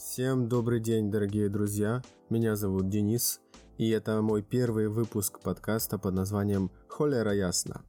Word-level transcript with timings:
Всем 0.00 0.48
добрый 0.48 0.80
день, 0.80 1.10
дорогие 1.10 1.50
друзья. 1.50 2.02
Меня 2.30 2.56
зовут 2.56 2.88
Денис, 2.88 3.38
и 3.76 3.90
это 3.90 4.22
мой 4.22 4.42
первый 4.42 4.88
выпуск 4.88 5.40
подкаста 5.40 5.98
под 5.98 6.14
названием 6.14 6.70
«Холера 6.88 7.34
ясно». 7.34 7.82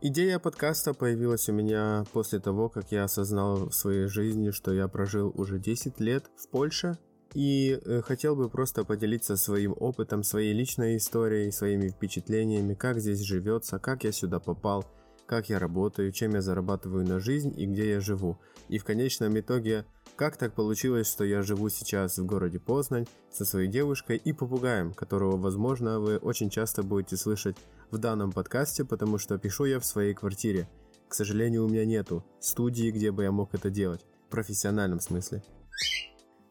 Идея 0.00 0.38
подкаста 0.38 0.94
появилась 0.94 1.48
у 1.48 1.52
меня 1.52 2.04
после 2.12 2.38
того, 2.38 2.68
как 2.68 2.92
я 2.92 3.02
осознал 3.02 3.68
в 3.68 3.72
своей 3.72 4.06
жизни, 4.06 4.52
что 4.52 4.72
я 4.72 4.86
прожил 4.86 5.32
уже 5.34 5.58
10 5.58 5.98
лет 5.98 6.30
в 6.36 6.48
Польше, 6.48 6.96
и 7.34 7.80
э, 7.84 8.00
хотел 8.02 8.36
бы 8.36 8.48
просто 8.48 8.84
поделиться 8.84 9.36
своим 9.36 9.74
опытом, 9.76 10.22
своей 10.22 10.52
личной 10.52 10.98
историей, 10.98 11.50
своими 11.50 11.88
впечатлениями, 11.88 12.74
как 12.74 13.00
здесь 13.00 13.22
живется, 13.22 13.80
как 13.80 14.04
я 14.04 14.12
сюда 14.12 14.38
попал, 14.38 14.86
как 15.26 15.48
я 15.48 15.58
работаю, 15.58 16.12
чем 16.12 16.34
я 16.34 16.42
зарабатываю 16.42 17.04
на 17.04 17.18
жизнь 17.18 17.52
и 17.56 17.66
где 17.66 17.90
я 17.90 18.00
живу. 18.00 18.38
И 18.68 18.78
в 18.78 18.84
конечном 18.84 19.38
итоге 19.38 19.84
как 20.16 20.36
так 20.36 20.52
получилось, 20.52 21.10
что 21.10 21.24
я 21.24 21.42
живу 21.42 21.68
сейчас 21.68 22.18
в 22.18 22.26
городе 22.26 22.58
Познань 22.58 23.06
со 23.30 23.44
своей 23.44 23.68
девушкой 23.68 24.16
и 24.16 24.32
попугаем, 24.32 24.92
которого, 24.92 25.36
возможно, 25.36 26.00
вы 26.00 26.18
очень 26.18 26.50
часто 26.50 26.82
будете 26.82 27.16
слышать 27.16 27.56
в 27.90 27.98
данном 27.98 28.32
подкасте, 28.32 28.84
потому 28.84 29.18
что 29.18 29.38
пишу 29.38 29.64
я 29.64 29.80
в 29.80 29.86
своей 29.86 30.14
квартире. 30.14 30.68
К 31.08 31.14
сожалению, 31.14 31.64
у 31.64 31.68
меня 31.68 31.84
нету 31.84 32.24
студии, 32.40 32.90
где 32.90 33.10
бы 33.10 33.24
я 33.24 33.32
мог 33.32 33.54
это 33.54 33.70
делать, 33.70 34.04
в 34.26 34.30
профессиональном 34.30 35.00
смысле. 35.00 35.42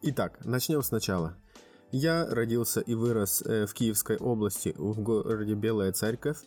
Итак, 0.02 0.40
начнем 0.44 0.82
сначала. 0.84 1.36
Я 1.92 2.26
родился 2.26 2.80
и 2.80 2.94
вырос 2.96 3.42
э, 3.42 3.66
в 3.66 3.74
Киевской 3.74 4.18
области, 4.18 4.74
в 4.78 5.00
городе 5.02 5.54
Белая 5.54 5.92
Церковь, 5.92 6.38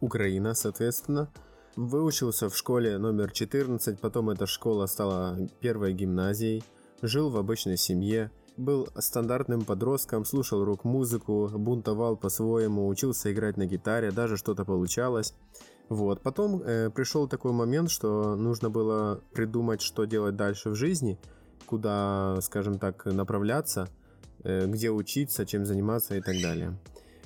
Украина, 0.00 0.54
соответственно– 0.54 1.30
Выучился 1.76 2.48
в 2.48 2.56
школе 2.56 2.96
номер 2.96 3.30
14, 3.30 4.00
потом 4.00 4.30
эта 4.30 4.46
школа 4.46 4.86
стала 4.86 5.36
первой 5.60 5.92
гимназией. 5.92 6.64
Жил 7.02 7.28
в 7.28 7.36
обычной 7.36 7.76
семье, 7.76 8.30
был 8.56 8.88
стандартным 8.96 9.62
подростком, 9.62 10.24
слушал 10.24 10.64
рок-музыку, 10.64 11.50
бунтовал 11.52 12.16
по-своему, 12.16 12.88
учился 12.88 13.30
играть 13.30 13.58
на 13.58 13.66
гитаре, 13.66 14.10
даже 14.10 14.38
что-то 14.38 14.64
получалось. 14.64 15.34
Вот. 15.90 16.22
Потом 16.22 16.62
э, 16.62 16.88
пришел 16.88 17.28
такой 17.28 17.52
момент, 17.52 17.90
что 17.90 18.36
нужно 18.36 18.70
было 18.70 19.20
придумать, 19.34 19.82
что 19.82 20.06
делать 20.06 20.34
дальше 20.34 20.70
в 20.70 20.74
жизни, 20.76 21.18
куда, 21.66 22.38
скажем 22.40 22.78
так, 22.78 23.04
направляться, 23.04 23.90
э, 24.44 24.66
где 24.66 24.90
учиться, 24.90 25.44
чем 25.44 25.66
заниматься 25.66 26.16
и 26.16 26.22
так 26.22 26.40
далее. 26.40 26.78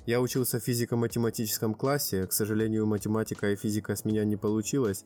Я 0.07 0.21
учился 0.21 0.59
в 0.59 0.65
физико-математическом 0.65 1.75
классе, 1.75 2.27
к 2.27 2.33
сожалению, 2.33 2.87
математика 2.87 3.51
и 3.51 3.57
физика 3.57 3.95
с 3.95 4.05
меня 4.05 4.25
не 4.25 4.37
получилось, 4.37 5.05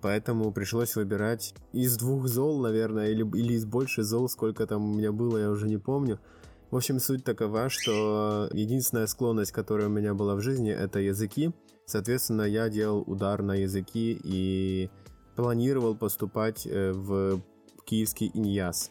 поэтому 0.00 0.52
пришлось 0.52 0.94
выбирать 0.96 1.54
из 1.72 1.96
двух 1.96 2.28
зол, 2.28 2.60
наверное, 2.60 3.10
или, 3.10 3.22
или 3.36 3.54
из 3.54 3.64
больше 3.64 4.02
зол, 4.02 4.28
сколько 4.28 4.66
там 4.66 4.84
у 4.84 4.94
меня 4.94 5.12
было, 5.12 5.38
я 5.38 5.50
уже 5.50 5.66
не 5.66 5.78
помню. 5.78 6.20
В 6.70 6.76
общем, 6.76 7.00
суть 7.00 7.24
такова, 7.24 7.68
что 7.68 8.48
единственная 8.52 9.06
склонность, 9.06 9.52
которая 9.52 9.88
у 9.88 9.90
меня 9.90 10.14
была 10.14 10.34
в 10.34 10.40
жизни, 10.40 10.70
это 10.70 10.98
языки. 10.98 11.52
Соответственно, 11.84 12.42
я 12.42 12.68
делал 12.68 13.04
удар 13.06 13.42
на 13.42 13.54
языки 13.54 14.18
и 14.22 14.90
планировал 15.36 15.94
поступать 15.96 16.66
э, 16.66 16.92
в 16.92 17.40
киевский 17.84 18.32
ИНьЯС. 18.34 18.90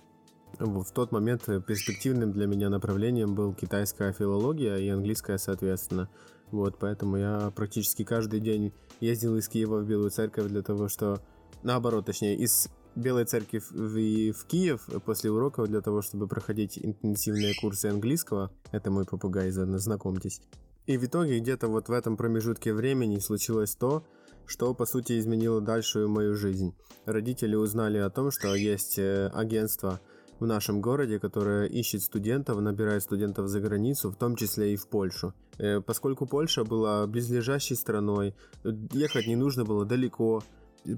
В 0.60 0.92
тот 0.94 1.12
момент 1.12 1.46
перспективным 1.68 2.32
для 2.32 2.48
меня 2.48 2.70
направлением 2.70 3.36
был 3.36 3.54
китайская 3.54 4.14
филология 4.14 4.78
и 4.78 4.88
английская, 4.90 5.38
соответственно. 5.38 6.10
Вот, 6.52 6.78
поэтому 6.80 7.18
я 7.18 7.52
практически 7.56 8.04
каждый 8.04 8.40
день 8.40 8.74
ездил 9.00 9.36
из 9.38 9.50
Киева 9.50 9.80
в 9.80 9.88
Белую 9.88 10.12
Церковь 10.12 10.48
для 10.48 10.62
того, 10.62 10.88
что... 10.88 11.20
Наоборот, 11.64 12.06
точнее, 12.06 12.36
из 12.36 12.70
Белой 12.96 13.26
Церкви 13.26 13.58
в, 13.58 14.34
в 14.34 14.46
Киев 14.46 14.88
после 15.04 15.32
уроков 15.32 15.68
для 15.68 15.82
того, 15.82 16.02
чтобы 16.02 16.28
проходить 16.28 16.78
интенсивные 16.78 17.56
курсы 17.60 17.88
английского. 17.88 18.52
Это 18.72 18.92
мой 18.92 19.06
попугай, 19.06 19.50
знакомьтесь. 19.50 20.42
И 20.86 20.98
в 20.98 21.04
итоге 21.04 21.40
где-то 21.40 21.68
вот 21.68 21.90
в 21.90 21.92
этом 21.92 22.16
промежутке 22.16 22.74
времени 22.74 23.18
случилось 23.20 23.76
то, 23.76 24.06
что 24.46 24.74
по 24.76 24.86
сути 24.86 25.18
изменило 25.20 25.60
дальшую 25.60 26.08
мою 26.08 26.36
жизнь. 26.36 26.76
Родители 27.06 27.56
узнали 27.56 27.98
о 27.98 28.10
том, 28.10 28.30
что 28.32 28.54
есть 28.54 29.00
э, 29.00 29.32
агентство 29.34 30.00
в 30.40 30.46
нашем 30.46 30.82
городе, 30.82 31.20
которая 31.20 31.68
ищет 31.68 32.02
студентов, 32.02 32.60
набирает 32.60 33.04
студентов 33.04 33.48
за 33.48 33.60
границу, 33.60 34.12
в 34.12 34.16
том 34.16 34.36
числе 34.36 34.74
и 34.74 34.76
в 34.76 34.88
Польшу. 34.88 35.34
Э, 35.58 35.82
поскольку 35.82 36.26
Польша 36.26 36.64
была 36.64 37.08
близлежащей 37.08 37.76
страной, 37.76 38.36
ехать 38.64 39.28
не 39.28 39.36
нужно 39.36 39.66
было 39.66 39.86
далеко, 39.86 40.44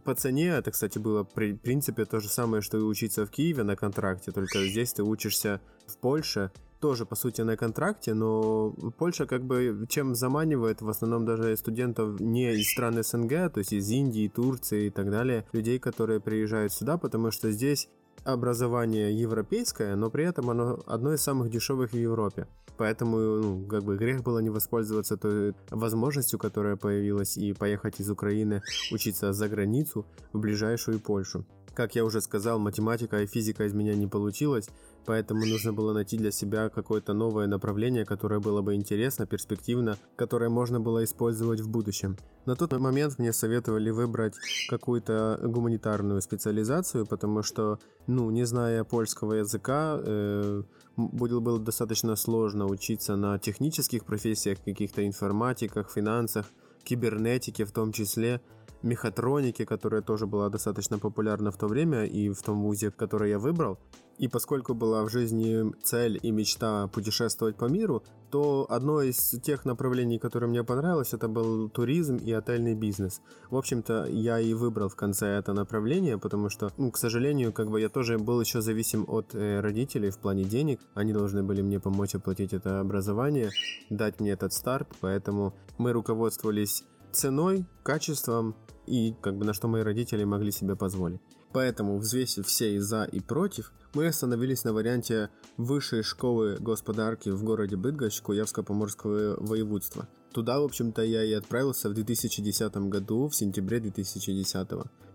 по 0.04 0.16
цене 0.16 0.50
это, 0.50 0.72
кстати, 0.72 1.00
было 1.00 1.24
в 1.24 1.30
принципе 1.30 2.06
то 2.06 2.20
же 2.20 2.28
самое, 2.28 2.62
что 2.62 2.78
и 2.78 2.82
учиться 2.82 3.26
в 3.26 3.32
Киеве 3.32 3.64
на 3.64 3.76
контракте, 3.76 4.32
только 4.32 4.60
здесь 4.66 4.94
ты 4.94 5.04
учишься 5.04 5.62
в 5.86 5.98
Польше, 5.98 6.52
тоже, 6.80 7.06
по 7.06 7.16
сути, 7.16 7.42
на 7.42 7.58
контракте, 7.58 8.14
но 8.14 8.72
Польша 8.98 9.26
как 9.26 9.44
бы 9.44 9.86
чем 9.90 10.14
заманивает 10.14 10.82
в 10.82 10.90
основном 10.90 11.26
даже 11.26 11.56
студентов 11.58 12.20
не 12.20 12.54
из 12.54 12.70
стран 12.70 13.02
СНГ, 13.02 13.52
то 13.52 13.60
есть 13.60 13.74
из 13.74 13.90
Индии, 13.90 14.28
Турции 14.28 14.88
и 14.88 14.90
так 14.90 15.10
далее, 15.10 15.46
людей, 15.54 15.80
которые 15.80 16.20
приезжают 16.20 16.74
сюда, 16.74 16.98
потому 16.98 17.32
что 17.32 17.52
здесь 17.52 17.90
образование 18.24 19.14
европейское, 19.14 19.96
но 19.96 20.10
при 20.10 20.26
этом 20.26 20.50
оно 20.50 20.80
одно 20.86 21.14
из 21.14 21.22
самых 21.22 21.50
дешевых 21.50 21.92
в 21.92 21.98
Европе. 21.98 22.48
Поэтому, 22.78 23.18
ну, 23.18 23.66
как 23.68 23.84
бы 23.84 23.98
грех 23.98 24.22
было 24.22 24.40
не 24.40 24.50
воспользоваться 24.50 25.18
той 25.18 25.56
возможностью, 25.72 26.38
которая 26.38 26.76
появилась, 26.76 27.38
и 27.38 27.54
поехать 27.54 28.00
из 28.00 28.10
Украины 28.10 28.62
учиться 28.92 29.34
за 29.34 29.50
границу 29.50 30.06
в 30.32 30.40
ближайшую 30.40 31.00
Польшу. 31.00 31.46
Как 31.74 31.96
я 31.96 32.06
уже 32.06 32.22
сказал, 32.22 32.60
математика 32.60 33.22
и 33.22 33.28
физика 33.28 33.66
из 33.66 33.74
меня 33.74 33.96
не 33.96 34.08
получилось, 34.08 34.70
поэтому 35.08 35.46
нужно 35.46 35.74
было 35.74 35.94
найти 35.94 36.18
для 36.18 36.32
себя 36.32 36.70
какое-то 36.70 37.14
новое 37.14 37.48
направление, 37.48 38.06
которое 38.06 38.40
было 38.42 38.62
бы 38.62 38.76
интересно, 38.76 39.26
перспективно, 39.26 39.98
которое 40.18 40.50
можно 40.50 40.80
было 40.82 41.04
использовать 41.04 41.62
в 41.62 41.70
будущем. 41.70 42.18
На 42.46 42.56
тот 42.56 42.74
момент 42.74 43.18
мне 43.18 43.32
советовали 43.34 43.90
выбрать 43.90 44.36
какую-то 44.70 45.40
гуманитарную 45.42 46.22
специализацию, 46.22 47.06
потому 47.06 47.42
что, 47.42 47.80
ну, 48.06 48.30
не 48.32 48.46
зная 48.46 48.84
польского 48.84 49.34
языка, 49.34 49.98
э, 50.00 50.64
было 50.98 51.60
достаточно 51.60 52.16
сложно 52.16 52.66
учиться 52.66 53.16
на 53.16 53.40
технических 53.40 54.04
профессиях, 54.04 54.62
каких-то 54.64 55.08
информатиках, 55.08 55.90
финансах, 55.90 56.46
кибернетике 56.84 57.64
в 57.66 57.72
том 57.72 57.92
числе– 57.94 58.42
мехатроники, 58.84 59.66
которая 59.66 60.02
тоже 60.02 60.28
была 60.28 60.50
достаточно 60.50 61.00
популярна 61.00 61.52
в 61.52 61.58
то 61.58 61.68
время 61.68 62.06
и 62.06 62.30
в 62.30 62.42
том 62.42 62.62
вузе, 62.62 62.92
который 62.92 63.32
я 63.32 63.40
выбрал. 63.40 63.80
И 64.18 64.28
поскольку 64.28 64.74
была 64.74 65.04
в 65.04 65.10
жизни 65.10 65.72
цель 65.84 66.20
и 66.22 66.32
мечта 66.32 66.88
путешествовать 66.88 67.56
по 67.56 67.66
миру, 67.66 68.04
то 68.32 68.66
одно 68.70 69.02
из 69.02 69.40
тех 69.42 69.64
направлений, 69.66 70.20
которое 70.20 70.48
мне 70.48 70.64
понравилось, 70.64 71.14
это 71.14 71.28
был 71.28 71.70
туризм 71.70 72.18
и 72.18 72.32
отельный 72.32 72.74
бизнес. 72.74 73.22
В 73.50 73.56
общем-то, 73.56 74.06
я 74.10 74.40
и 74.40 74.54
выбрал 74.54 74.90
в 74.90 74.96
конце 74.96 75.28
это 75.28 75.54
направление, 75.54 76.18
потому 76.18 76.50
что, 76.50 76.72
ну, 76.78 76.92
к 76.92 76.98
сожалению, 76.98 77.54
как 77.54 77.70
бы 77.70 77.80
я 77.80 77.90
тоже 77.90 78.18
был 78.18 78.42
еще 78.42 78.62
зависим 78.62 79.06
от 79.08 79.34
э, 79.34 79.60
родителей 79.62 80.10
в 80.10 80.18
плане 80.18 80.44
денег. 80.44 80.82
Они 80.94 81.14
должны 81.14 81.44
были 81.44 81.62
мне 81.62 81.80
помочь 81.80 82.16
оплатить 82.16 82.54
это 82.54 82.80
образование, 82.80 83.52
дать 83.90 84.20
мне 84.20 84.32
этот 84.32 84.52
старт, 84.52 84.88
поэтому 85.00 85.54
мы 85.78 85.94
руководствовались 85.94 86.84
ценой, 87.12 87.66
качеством 87.84 88.56
и 88.88 89.14
как 89.22 89.38
бы 89.38 89.46
на 89.46 89.54
что 89.54 89.68
мои 89.68 89.84
родители 89.84 90.24
могли 90.24 90.52
себе 90.52 90.76
позволить. 90.76 91.20
Поэтому, 91.54 91.98
взвесив 91.98 92.48
все 92.48 92.76
и 92.76 92.80
за, 92.80 93.04
и 93.04 93.20
против, 93.20 93.72
мы 93.94 94.08
остановились 94.08 94.64
на 94.64 94.74
варианте 94.74 95.30
высшей 95.58 96.04
школы 96.04 96.58
господарки 96.60 97.30
в 97.30 97.44
городе 97.44 97.76
Быдгощ 97.76 98.22
Куявско-Поморского 98.22 99.38
воеводства. 99.40 100.08
Туда, 100.38 100.60
в 100.60 100.66
общем-то, 100.66 101.02
я 101.02 101.24
и 101.24 101.34
отправился 101.34 101.90
в 101.90 101.96
2010 101.96 102.78
году, 102.90 103.28
в 103.28 103.36
сентябре 103.36 103.80
2010. 103.80 104.68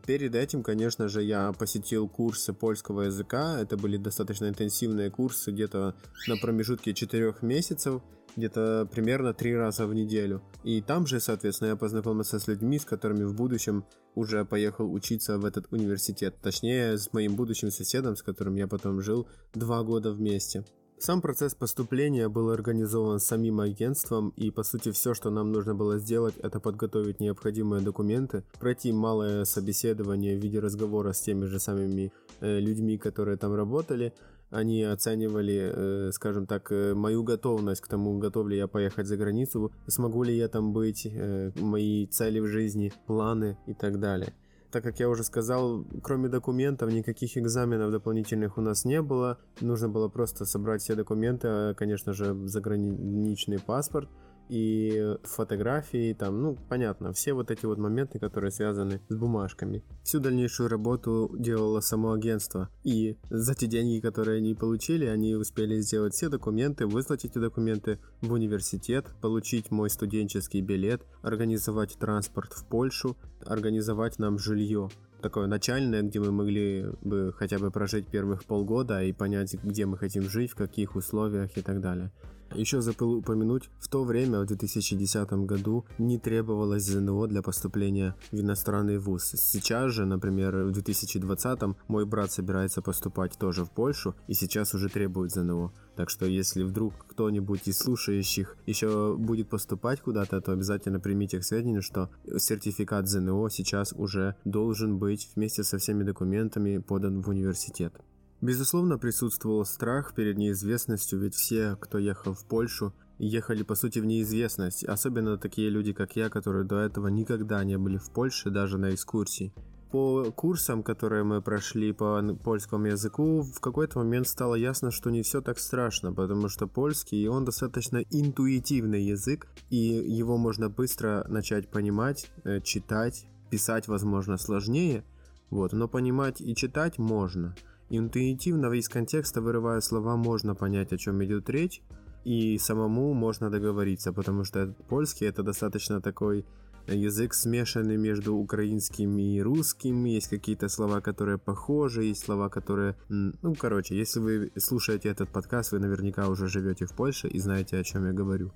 Перед 0.04 0.34
этим, 0.34 0.64
конечно 0.64 1.06
же, 1.06 1.22
я 1.22 1.52
посетил 1.52 2.08
курсы 2.08 2.52
польского 2.52 3.02
языка. 3.02 3.60
Это 3.60 3.76
были 3.76 3.98
достаточно 3.98 4.48
интенсивные 4.48 5.12
курсы, 5.12 5.52
где-то 5.52 5.94
на 6.26 6.36
промежутке 6.38 6.92
4 6.92 7.36
месяцев 7.42 8.02
где-то 8.34 8.88
примерно 8.90 9.32
три 9.32 9.54
раза 9.54 9.86
в 9.86 9.94
неделю. 9.94 10.42
И 10.64 10.80
там 10.80 11.06
же, 11.06 11.20
соответственно, 11.20 11.68
я 11.68 11.76
познакомился 11.76 12.40
с 12.40 12.48
людьми, 12.48 12.78
с 12.80 12.84
которыми 12.84 13.22
в 13.22 13.34
будущем 13.34 13.84
уже 14.16 14.44
поехал 14.44 14.92
учиться 14.92 15.38
в 15.38 15.44
этот 15.44 15.70
университет. 15.70 16.34
Точнее, 16.42 16.98
с 16.98 17.12
моим 17.12 17.36
будущим 17.36 17.70
соседом, 17.70 18.16
с 18.16 18.22
которым 18.22 18.56
я 18.56 18.66
потом 18.66 19.00
жил 19.02 19.28
два 19.54 19.84
года 19.84 20.10
вместе. 20.10 20.64
Сам 21.02 21.20
процесс 21.20 21.56
поступления 21.56 22.28
был 22.28 22.50
организован 22.50 23.18
самим 23.18 23.58
агентством, 23.58 24.32
и 24.36 24.52
по 24.52 24.62
сути 24.62 24.92
все, 24.92 25.14
что 25.14 25.30
нам 25.30 25.50
нужно 25.50 25.74
было 25.74 25.98
сделать, 25.98 26.36
это 26.36 26.60
подготовить 26.60 27.18
необходимые 27.18 27.82
документы, 27.82 28.44
пройти 28.60 28.92
малое 28.92 29.44
собеседование 29.44 30.38
в 30.38 30.40
виде 30.40 30.60
разговора 30.60 31.12
с 31.12 31.20
теми 31.20 31.46
же 31.46 31.58
самыми 31.58 32.12
э, 32.40 32.60
людьми, 32.60 32.98
которые 32.98 33.36
там 33.36 33.52
работали, 33.52 34.12
они 34.50 34.84
оценивали, 34.84 35.72
э, 35.74 36.12
скажем 36.12 36.46
так, 36.46 36.70
э, 36.70 36.94
мою 36.94 37.24
готовность 37.24 37.80
к 37.80 37.88
тому, 37.88 38.16
готов 38.18 38.46
ли 38.46 38.56
я 38.56 38.68
поехать 38.68 39.08
за 39.08 39.16
границу, 39.16 39.72
смогу 39.88 40.22
ли 40.22 40.36
я 40.36 40.46
там 40.46 40.72
быть, 40.72 41.08
мои 41.56 42.06
цели 42.06 42.38
в 42.38 42.46
жизни, 42.46 42.92
планы 43.08 43.58
и 43.66 43.74
так 43.74 43.98
далее. 43.98 44.32
Так 44.72 44.82
как 44.82 44.98
я 44.98 45.08
уже 45.08 45.22
сказал, 45.22 45.84
кроме 46.02 46.28
документов, 46.28 46.90
никаких 46.90 47.36
экзаменов 47.36 47.92
дополнительных 47.92 48.56
у 48.56 48.62
нас 48.62 48.84
не 48.84 49.02
было. 49.02 49.38
Нужно 49.60 49.88
было 49.88 50.08
просто 50.08 50.46
собрать 50.46 50.80
все 50.80 50.94
документы, 50.94 51.48
а, 51.48 51.74
конечно 51.74 52.12
же, 52.14 52.34
заграничный 52.48 53.58
паспорт 53.60 54.08
и 54.52 55.16
фотографии, 55.22 56.12
там, 56.12 56.42
ну, 56.42 56.58
понятно, 56.68 57.14
все 57.14 57.32
вот 57.32 57.50
эти 57.50 57.64
вот 57.64 57.78
моменты, 57.78 58.18
которые 58.18 58.50
связаны 58.50 59.00
с 59.08 59.16
бумажками. 59.16 59.82
Всю 60.02 60.20
дальнейшую 60.20 60.68
работу 60.68 61.34
делало 61.38 61.80
само 61.80 62.12
агентство. 62.12 62.68
И 62.84 63.16
за 63.30 63.54
те 63.54 63.66
деньги, 63.66 64.00
которые 64.00 64.38
они 64.38 64.54
получили, 64.54 65.06
они 65.06 65.34
успели 65.36 65.80
сделать 65.80 66.12
все 66.12 66.28
документы, 66.28 66.86
выслать 66.86 67.24
эти 67.24 67.38
документы 67.38 67.98
в 68.20 68.30
университет, 68.30 69.06
получить 69.22 69.70
мой 69.70 69.88
студенческий 69.88 70.60
билет, 70.60 71.00
организовать 71.22 71.96
транспорт 71.98 72.52
в 72.52 72.66
Польшу, 72.66 73.16
организовать 73.46 74.18
нам 74.18 74.38
жилье 74.38 74.90
такое 75.22 75.46
начальное, 75.46 76.02
где 76.02 76.20
мы 76.20 76.32
могли 76.32 76.86
бы 77.00 77.32
хотя 77.36 77.58
бы 77.58 77.70
прожить 77.70 78.08
первых 78.08 78.44
полгода 78.44 79.02
и 79.02 79.12
понять, 79.12 79.54
где 79.62 79.86
мы 79.86 79.96
хотим 79.96 80.24
жить, 80.24 80.50
в 80.50 80.56
каких 80.56 80.96
условиях 80.96 81.56
и 81.56 81.62
так 81.62 81.80
далее. 81.80 82.10
Еще 82.54 82.82
забыл 82.82 83.14
упомянуть, 83.14 83.70
в 83.80 83.88
то 83.88 84.04
время, 84.04 84.40
в 84.40 84.46
2010 84.46 85.32
году, 85.46 85.86
не 85.98 86.18
требовалось 86.18 86.84
ЗНО 86.84 87.26
для 87.26 87.42
поступления 87.42 88.14
в 88.30 88.40
иностранный 88.40 88.98
вуз. 88.98 89.32
Сейчас 89.36 89.92
же, 89.92 90.04
например, 90.04 90.64
в 90.64 90.72
2020 90.72 91.60
мой 91.88 92.04
брат 92.04 92.30
собирается 92.30 92.82
поступать 92.82 93.38
тоже 93.38 93.64
в 93.64 93.70
Польшу, 93.70 94.14
и 94.28 94.34
сейчас 94.34 94.74
уже 94.74 94.88
требует 94.88 95.30
ЗНО. 95.30 95.72
Так 95.96 96.08
что 96.08 96.24
если 96.24 96.62
вдруг 96.62 96.94
кто-нибудь 97.08 97.68
из 97.68 97.78
слушающих 97.78 98.56
еще 98.66 99.16
будет 99.16 99.48
поступать 99.48 100.00
куда-то, 100.00 100.40
то 100.40 100.52
обязательно 100.52 101.00
примите 101.00 101.38
к 101.38 101.44
сведению, 101.44 101.82
что 101.82 102.10
сертификат 102.38 103.08
ЗНО 103.08 103.48
сейчас 103.50 103.92
уже 103.92 104.36
должен 104.44 104.98
быть 104.98 105.28
вместе 105.34 105.64
со 105.64 105.78
всеми 105.78 106.02
документами 106.02 106.78
подан 106.78 107.20
в 107.20 107.28
университет. 107.28 107.94
Безусловно, 108.40 108.98
присутствовал 108.98 109.64
страх 109.64 110.14
перед 110.14 110.36
неизвестностью, 110.36 111.20
ведь 111.20 111.34
все, 111.34 111.76
кто 111.78 111.98
ехал 111.98 112.34
в 112.34 112.44
Польшу, 112.44 112.92
ехали 113.18 113.62
по 113.62 113.76
сути 113.76 114.00
в 114.00 114.04
неизвестность, 114.04 114.84
особенно 114.84 115.38
такие 115.38 115.70
люди, 115.70 115.92
как 115.92 116.16
я, 116.16 116.28
которые 116.28 116.64
до 116.64 116.80
этого 116.80 117.06
никогда 117.06 117.62
не 117.62 117.78
были 117.78 117.98
в 117.98 118.10
Польше, 118.10 118.50
даже 118.50 118.78
на 118.78 118.94
экскурсии. 118.94 119.52
По 119.92 120.32
курсам, 120.32 120.82
которые 120.82 121.22
мы 121.22 121.42
прошли 121.42 121.92
по 121.92 122.20
польскому 122.42 122.86
языку, 122.86 123.42
в 123.42 123.60
какой-то 123.60 123.98
момент 123.98 124.26
стало 124.26 124.54
ясно, 124.54 124.90
что 124.90 125.10
не 125.10 125.22
все 125.22 125.40
так 125.40 125.58
страшно, 125.58 126.12
потому 126.12 126.48
что 126.48 126.66
польский, 126.66 127.28
он 127.28 127.44
достаточно 127.44 127.98
интуитивный 128.10 129.02
язык, 129.02 129.46
и 129.70 129.76
его 129.76 130.38
можно 130.38 130.70
быстро 130.70 131.24
начать 131.28 131.68
понимать, 131.68 132.30
э, 132.44 132.60
читать, 132.62 133.26
писать, 133.50 133.86
возможно, 133.86 134.38
сложнее, 134.38 135.04
вот, 135.50 135.72
но 135.72 135.88
понимать 135.88 136.40
и 136.40 136.54
читать 136.54 136.98
можно– 136.98 137.54
Интуитивно 137.94 138.72
из 138.72 138.88
контекста 138.88 139.42
вырывая 139.42 139.82
слова 139.82 140.16
можно 140.16 140.54
понять, 140.54 140.94
о 140.94 140.96
чем 140.96 141.22
идет 141.22 141.50
речь, 141.50 141.82
и 142.24 142.56
самому 142.56 143.12
можно 143.12 143.50
договориться, 143.50 144.14
потому 144.14 144.44
что 144.44 144.74
польский 144.88 145.26
это 145.26 145.42
достаточно 145.42 146.00
такой 146.00 146.46
язык 146.86 147.34
смешанный 147.34 147.96
между 147.96 148.34
украинским 148.34 149.18
и 149.18 149.40
русским, 149.40 150.04
есть 150.04 150.28
какие-то 150.28 150.68
слова, 150.68 151.00
которые 151.00 151.38
похожи, 151.38 152.04
есть 152.04 152.24
слова, 152.24 152.48
которые... 152.48 152.96
Ну, 153.08 153.54
короче, 153.54 153.96
если 153.96 154.20
вы 154.20 154.52
слушаете 154.56 155.08
этот 155.08 155.30
подкаст, 155.30 155.72
вы 155.72 155.78
наверняка 155.78 156.28
уже 156.28 156.48
живете 156.48 156.86
в 156.86 156.94
Польше 156.94 157.28
и 157.28 157.38
знаете, 157.38 157.78
о 157.78 157.84
чем 157.84 158.06
я 158.06 158.12
говорю. 158.12 158.52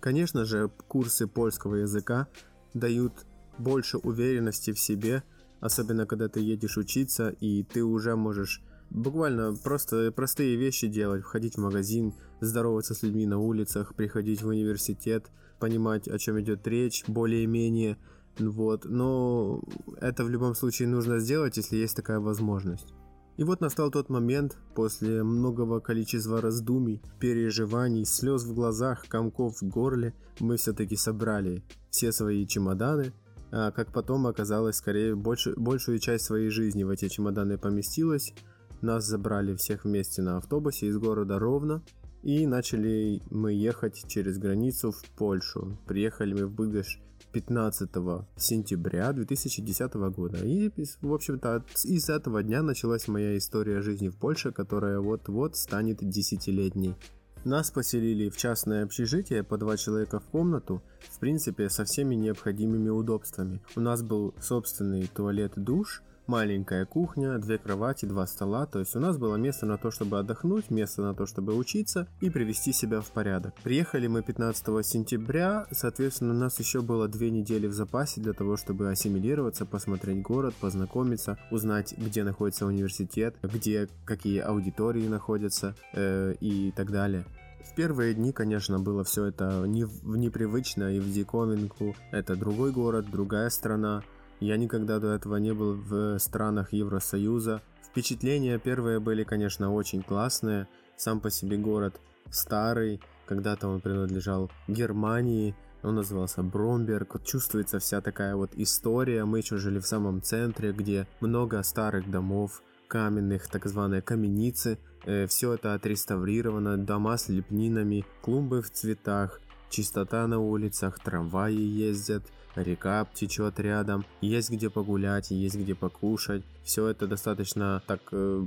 Конечно 0.00 0.44
же, 0.44 0.70
курсы 0.88 1.26
польского 1.26 1.76
языка 1.76 2.26
дают 2.74 3.12
больше 3.58 3.98
уверенности 3.98 4.72
в 4.72 4.78
себе, 4.80 5.22
Особенно, 5.62 6.06
когда 6.06 6.28
ты 6.28 6.40
едешь 6.40 6.76
учиться, 6.76 7.28
и 7.28 7.62
ты 7.62 7.84
уже 7.84 8.16
можешь 8.16 8.60
буквально 8.92 9.54
просто 9.54 10.12
простые 10.12 10.56
вещи 10.56 10.86
делать. 10.86 11.22
Входить 11.22 11.56
в 11.56 11.60
магазин, 11.60 12.14
здороваться 12.40 12.94
с 12.94 13.02
людьми 13.02 13.26
на 13.26 13.38
улицах, 13.38 13.94
приходить 13.94 14.42
в 14.42 14.48
университет, 14.48 15.30
понимать, 15.58 16.08
о 16.08 16.18
чем 16.18 16.40
идет 16.40 16.66
речь, 16.66 17.04
более-менее. 17.06 17.96
Вот. 18.38 18.84
Но 18.84 19.62
это 20.00 20.24
в 20.24 20.30
любом 20.30 20.54
случае 20.54 20.88
нужно 20.88 21.18
сделать, 21.18 21.56
если 21.56 21.76
есть 21.76 21.96
такая 21.96 22.20
возможность. 22.20 22.92
И 23.38 23.44
вот 23.44 23.62
настал 23.62 23.90
тот 23.90 24.10
момент, 24.10 24.58
после 24.74 25.22
многого 25.22 25.80
количества 25.80 26.42
раздумий, 26.42 27.00
переживаний, 27.18 28.04
слез 28.04 28.44
в 28.44 28.54
глазах, 28.54 29.06
комков 29.08 29.62
в 29.62 29.68
горле, 29.68 30.14
мы 30.38 30.58
все-таки 30.58 30.96
собрали 30.96 31.64
все 31.90 32.12
свои 32.12 32.46
чемоданы, 32.46 33.14
а, 33.50 33.70
как 33.70 33.90
потом 33.92 34.26
оказалось, 34.26 34.76
скорее 34.76 35.14
больше, 35.14 35.54
большую 35.56 35.98
часть 35.98 36.24
своей 36.24 36.50
жизни 36.50 36.84
в 36.84 36.90
эти 36.90 37.08
чемоданы 37.08 37.56
поместилась. 37.56 38.34
Нас 38.82 39.06
забрали 39.06 39.54
всех 39.54 39.84
вместе 39.84 40.22
на 40.22 40.38
автобусе 40.38 40.88
из 40.88 40.98
города 40.98 41.38
Ровно, 41.38 41.84
и 42.24 42.48
начали 42.48 43.22
мы 43.30 43.52
ехать 43.52 44.04
через 44.08 44.38
границу 44.38 44.90
в 44.90 45.04
Польшу. 45.16 45.78
Приехали 45.86 46.34
мы 46.34 46.46
в 46.46 46.52
Быгаш 46.52 47.00
15 47.30 47.90
сентября 48.36 49.12
2010 49.12 49.94
года. 49.94 50.38
И, 50.38 50.68
в 51.00 51.14
общем-то, 51.14 51.64
из 51.84 52.10
этого 52.10 52.42
дня 52.42 52.62
началась 52.62 53.06
моя 53.06 53.38
история 53.38 53.82
жизни 53.82 54.08
в 54.08 54.16
Польше, 54.16 54.50
которая 54.50 54.98
вот-вот 54.98 55.56
станет 55.56 55.98
десятилетней. 56.00 56.96
Нас 57.44 57.70
поселили 57.70 58.30
в 58.30 58.36
частное 58.36 58.82
общежитие 58.82 59.44
по 59.44 59.58
два 59.58 59.76
человека 59.76 60.18
в 60.18 60.24
комнату, 60.24 60.82
в 61.08 61.20
принципе 61.20 61.70
со 61.70 61.84
всеми 61.84 62.16
необходимыми 62.16 62.88
удобствами. 62.88 63.60
У 63.76 63.80
нас 63.80 64.02
был 64.02 64.34
собственный 64.40 65.06
туалет-душ, 65.06 66.02
маленькая 66.26 66.86
кухня, 66.86 67.38
две 67.38 67.58
кровати, 67.58 68.06
два 68.06 68.26
стола, 68.26 68.66
то 68.66 68.78
есть 68.78 68.96
у 68.96 69.00
нас 69.00 69.18
было 69.18 69.36
место 69.36 69.66
на 69.66 69.78
то, 69.78 69.90
чтобы 69.90 70.18
отдохнуть, 70.18 70.70
место 70.70 71.02
на 71.02 71.14
то, 71.14 71.26
чтобы 71.26 71.54
учиться 71.56 72.08
и 72.20 72.30
привести 72.30 72.72
себя 72.72 73.00
в 73.00 73.10
порядок. 73.10 73.54
Приехали 73.62 74.06
мы 74.06 74.22
15 74.22 74.86
сентября, 74.86 75.66
соответственно, 75.70 76.32
у 76.32 76.36
нас 76.36 76.58
еще 76.58 76.82
было 76.82 77.08
две 77.08 77.30
недели 77.30 77.66
в 77.66 77.72
запасе 77.72 78.20
для 78.20 78.32
того, 78.32 78.56
чтобы 78.56 78.90
ассимилироваться, 78.90 79.66
посмотреть 79.66 80.22
город, 80.22 80.54
познакомиться, 80.60 81.38
узнать, 81.50 81.94
где 81.96 82.24
находится 82.24 82.66
университет, 82.66 83.36
где 83.42 83.88
какие 84.04 84.38
аудитории 84.40 85.06
находятся 85.06 85.74
э, 85.92 86.34
и 86.40 86.72
так 86.72 86.90
далее. 86.90 87.24
В 87.64 87.74
первые 87.74 88.14
дни, 88.14 88.32
конечно, 88.32 88.78
было 88.78 89.04
все 89.04 89.26
это 89.26 89.64
не, 89.66 89.86
непривычно 90.02 90.94
и 90.94 91.00
в 91.00 91.10
диковинку. 91.10 91.94
Это 92.10 92.36
другой 92.36 92.72
город, 92.72 93.06
другая 93.10 93.48
страна. 93.50 94.02
Я 94.42 94.56
никогда 94.56 94.98
до 94.98 95.14
этого 95.14 95.36
не 95.36 95.54
был 95.54 95.74
в 95.74 96.18
странах 96.18 96.72
Евросоюза. 96.72 97.62
Впечатления 97.86 98.58
первые 98.58 98.98
были, 98.98 99.22
конечно, 99.22 99.72
очень 99.72 100.02
классные. 100.02 100.66
Сам 100.96 101.20
по 101.20 101.30
себе 101.30 101.56
город 101.56 102.00
старый, 102.28 103.00
когда-то 103.26 103.68
он 103.68 103.80
принадлежал 103.80 104.50
Германии, 104.66 105.54
он 105.84 105.94
назывался 105.94 106.42
Бромберг. 106.42 107.14
Вот 107.14 107.24
чувствуется 107.24 107.78
вся 107.78 108.00
такая 108.00 108.34
вот 108.34 108.50
история. 108.56 109.24
Мы 109.24 109.38
еще 109.38 109.58
жили 109.58 109.78
в 109.78 109.86
самом 109.86 110.20
центре, 110.20 110.72
где 110.72 111.06
много 111.20 111.62
старых 111.62 112.10
домов, 112.10 112.62
каменных, 112.88 113.46
так 113.46 113.66
званые 113.66 114.02
каменицы. 114.02 114.76
Э, 115.04 115.28
все 115.28 115.54
это 115.54 115.74
отреставрировано, 115.74 116.78
дома 116.78 117.16
с 117.16 117.28
лепнинами, 117.28 118.04
клумбы 118.22 118.60
в 118.60 118.72
цветах, 118.72 119.40
чистота 119.72 120.26
на 120.26 120.38
улицах, 120.38 121.00
трамваи 121.00 121.54
ездят, 121.54 122.22
река 122.54 123.06
течет 123.14 123.58
рядом, 123.58 124.04
есть 124.20 124.50
где 124.50 124.70
погулять, 124.70 125.30
есть 125.30 125.56
где 125.56 125.74
покушать. 125.74 126.44
Все 126.62 126.88
это 126.88 127.06
достаточно 127.06 127.82
так 127.86 128.00
э, 128.12 128.44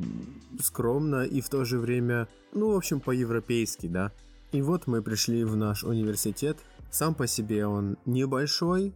скромно 0.62 1.24
и 1.24 1.42
в 1.42 1.50
то 1.50 1.66
же 1.66 1.80
время, 1.80 2.28
ну, 2.54 2.72
в 2.72 2.78
общем, 2.78 3.00
по-европейски, 3.00 3.88
да. 3.88 4.12
И 4.52 4.62
вот 4.62 4.88
мы 4.88 5.02
пришли 5.02 5.44
в 5.44 5.56
наш 5.56 5.84
университет. 5.84 6.58
Сам 6.92 7.14
по 7.14 7.28
себе 7.28 7.68
он 7.68 7.98
небольшой, 8.06 8.94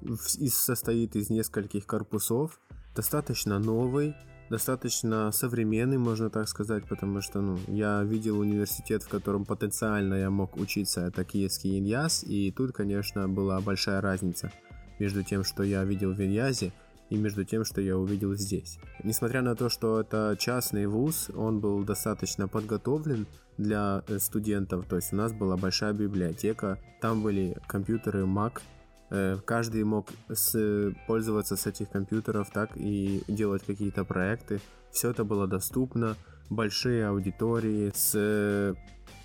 состоит 0.48 1.16
из 1.18 1.30
нескольких 1.30 1.86
корпусов, 1.86 2.60
достаточно 2.96 3.60
новый, 3.60 4.16
достаточно 4.50 5.32
современный, 5.32 5.98
можно 5.98 6.30
так 6.30 6.48
сказать, 6.48 6.86
потому 6.88 7.22
что 7.22 7.42
ну, 7.42 7.60
я 7.68 8.04
видел 8.04 8.40
университет, 8.40 9.04
в 9.04 9.10
котором 9.10 9.46
потенциально 9.46 10.16
я 10.16 10.30
мог 10.30 10.58
учиться, 10.58 11.02
это 11.02 11.24
Киевский 11.24 11.78
Иньяс, 11.78 12.24
и 12.24 12.52
тут, 12.52 12.72
конечно, 12.72 13.30
была 13.30 13.60
большая 13.62 14.02
разница 14.02 14.52
между 15.00 15.24
тем, 15.24 15.44
что 15.44 15.64
я 15.64 15.84
видел 15.84 16.14
в 16.14 16.22
Иньязе, 16.22 16.74
и 17.10 17.18
между 17.18 17.44
тем, 17.44 17.66
что 17.66 17.82
я 17.82 17.98
увидел 17.98 18.36
здесь. 18.36 18.80
Несмотря 19.04 19.42
на 19.42 19.56
то, 19.56 19.70
что 19.70 20.00
это 20.00 20.36
частный 20.38 20.86
вуз, 20.86 21.30
он 21.36 21.60
был 21.60 21.84
достаточно 21.84 22.48
подготовлен 22.48 23.26
для 23.58 24.04
э, 24.08 24.20
студентов, 24.20 24.86
то 24.88 24.96
есть 24.96 25.12
у 25.14 25.16
нас 25.16 25.34
была 25.34 25.58
большая 25.58 25.94
библиотека, 25.94 26.78
там 27.02 27.24
были 27.24 27.58
компьютеры 27.68 28.26
Mac, 28.26 28.62
каждый 29.10 29.84
мог 29.84 30.08
с, 30.30 30.94
пользоваться 31.08 31.56
с 31.56 31.66
этих 31.66 31.90
компьютеров 31.90 32.50
так 32.52 32.72
и 32.76 33.24
делать 33.28 33.64
какие-то 33.66 34.06
проекты. 34.06 34.60
Все 34.92 35.12
это 35.12 35.24
было 35.24 35.48
доступно, 35.48 36.16
большие 36.50 37.08
аудитории 37.08 37.92
с 37.94 38.14
э, 38.16 38.74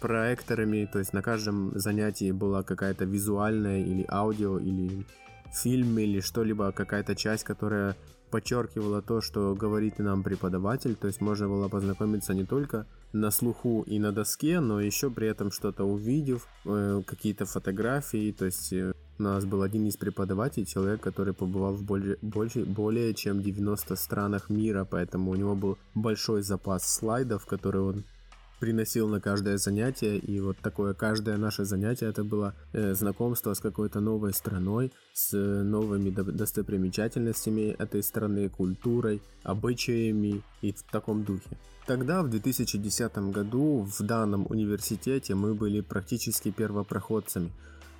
проекторами, 0.00 0.88
то 0.90 0.98
есть 0.98 1.12
на 1.12 1.22
каждом 1.22 1.72
занятии 1.78 2.30
была 2.32 2.62
какая-то 2.62 3.04
визуальная 3.04 3.80
или 3.80 4.06
аудио 4.08 4.58
или 4.58 5.06
фильм 5.52 5.98
или 5.98 6.20
что-либо, 6.20 6.72
какая-то 6.72 7.14
часть, 7.14 7.44
которая 7.44 7.96
подчеркивало 8.30 9.00
то, 9.00 9.20
что 9.20 9.54
говорит 9.54 9.98
нам 9.98 10.22
преподаватель, 10.22 10.96
то 10.96 11.06
есть 11.06 11.20
можно 11.20 11.48
было 11.48 11.68
познакомиться 11.68 12.34
не 12.34 12.44
только 12.44 12.86
на 13.12 13.30
слуху 13.30 13.84
и 13.86 13.98
на 13.98 14.12
доске, 14.12 14.60
но 14.60 14.80
еще 14.80 15.08
при 15.08 15.28
этом 15.28 15.52
что-то 15.52 15.84
увидев, 15.84 16.46
э, 16.66 17.02
какие-то 17.06 17.46
фотографии, 17.46 18.32
то 18.32 18.44
есть 18.44 18.72
э, 18.72 18.92
у 19.18 19.22
нас 19.22 19.44
был 19.44 19.62
один 19.62 19.86
из 19.86 19.96
преподавателей, 19.96 20.66
человек, 20.66 21.00
который 21.00 21.34
побывал 21.34 21.74
в 21.74 21.82
более, 21.82 22.16
больше, 22.22 22.64
более 22.64 23.14
чем 23.14 23.42
90 23.42 23.96
странах 23.96 24.50
мира, 24.50 24.86
поэтому 24.90 25.30
у 25.30 25.34
него 25.34 25.54
был 25.54 25.78
большой 25.94 26.42
запас 26.42 26.86
слайдов, 26.86 27.46
которые 27.46 27.82
он 27.82 28.04
приносил 28.60 29.08
на 29.08 29.20
каждое 29.20 29.58
занятие, 29.58 30.16
и 30.16 30.40
вот 30.40 30.56
такое 30.58 30.94
каждое 30.94 31.36
наше 31.36 31.64
занятие 31.64 32.06
это 32.06 32.24
было 32.24 32.54
э, 32.72 32.94
знакомство 32.94 33.52
с 33.52 33.60
какой-то 33.60 34.00
новой 34.00 34.32
страной, 34.32 34.90
с 35.12 35.36
новыми 35.36 36.10
достопримечательностями 36.10 37.76
этой 37.78 38.02
страны, 38.02 38.48
культурой, 38.48 39.20
обычаями 39.42 40.42
и 40.62 40.72
в 40.72 40.82
таком 40.90 41.24
духе. 41.24 41.58
Тогда, 41.86 42.22
в 42.22 42.30
2010 42.30 43.18
году, 43.30 43.86
в 43.86 44.02
данном 44.02 44.46
университете 44.48 45.34
мы 45.34 45.54
были 45.54 45.82
практически 45.82 46.50
первопроходцами. 46.50 47.52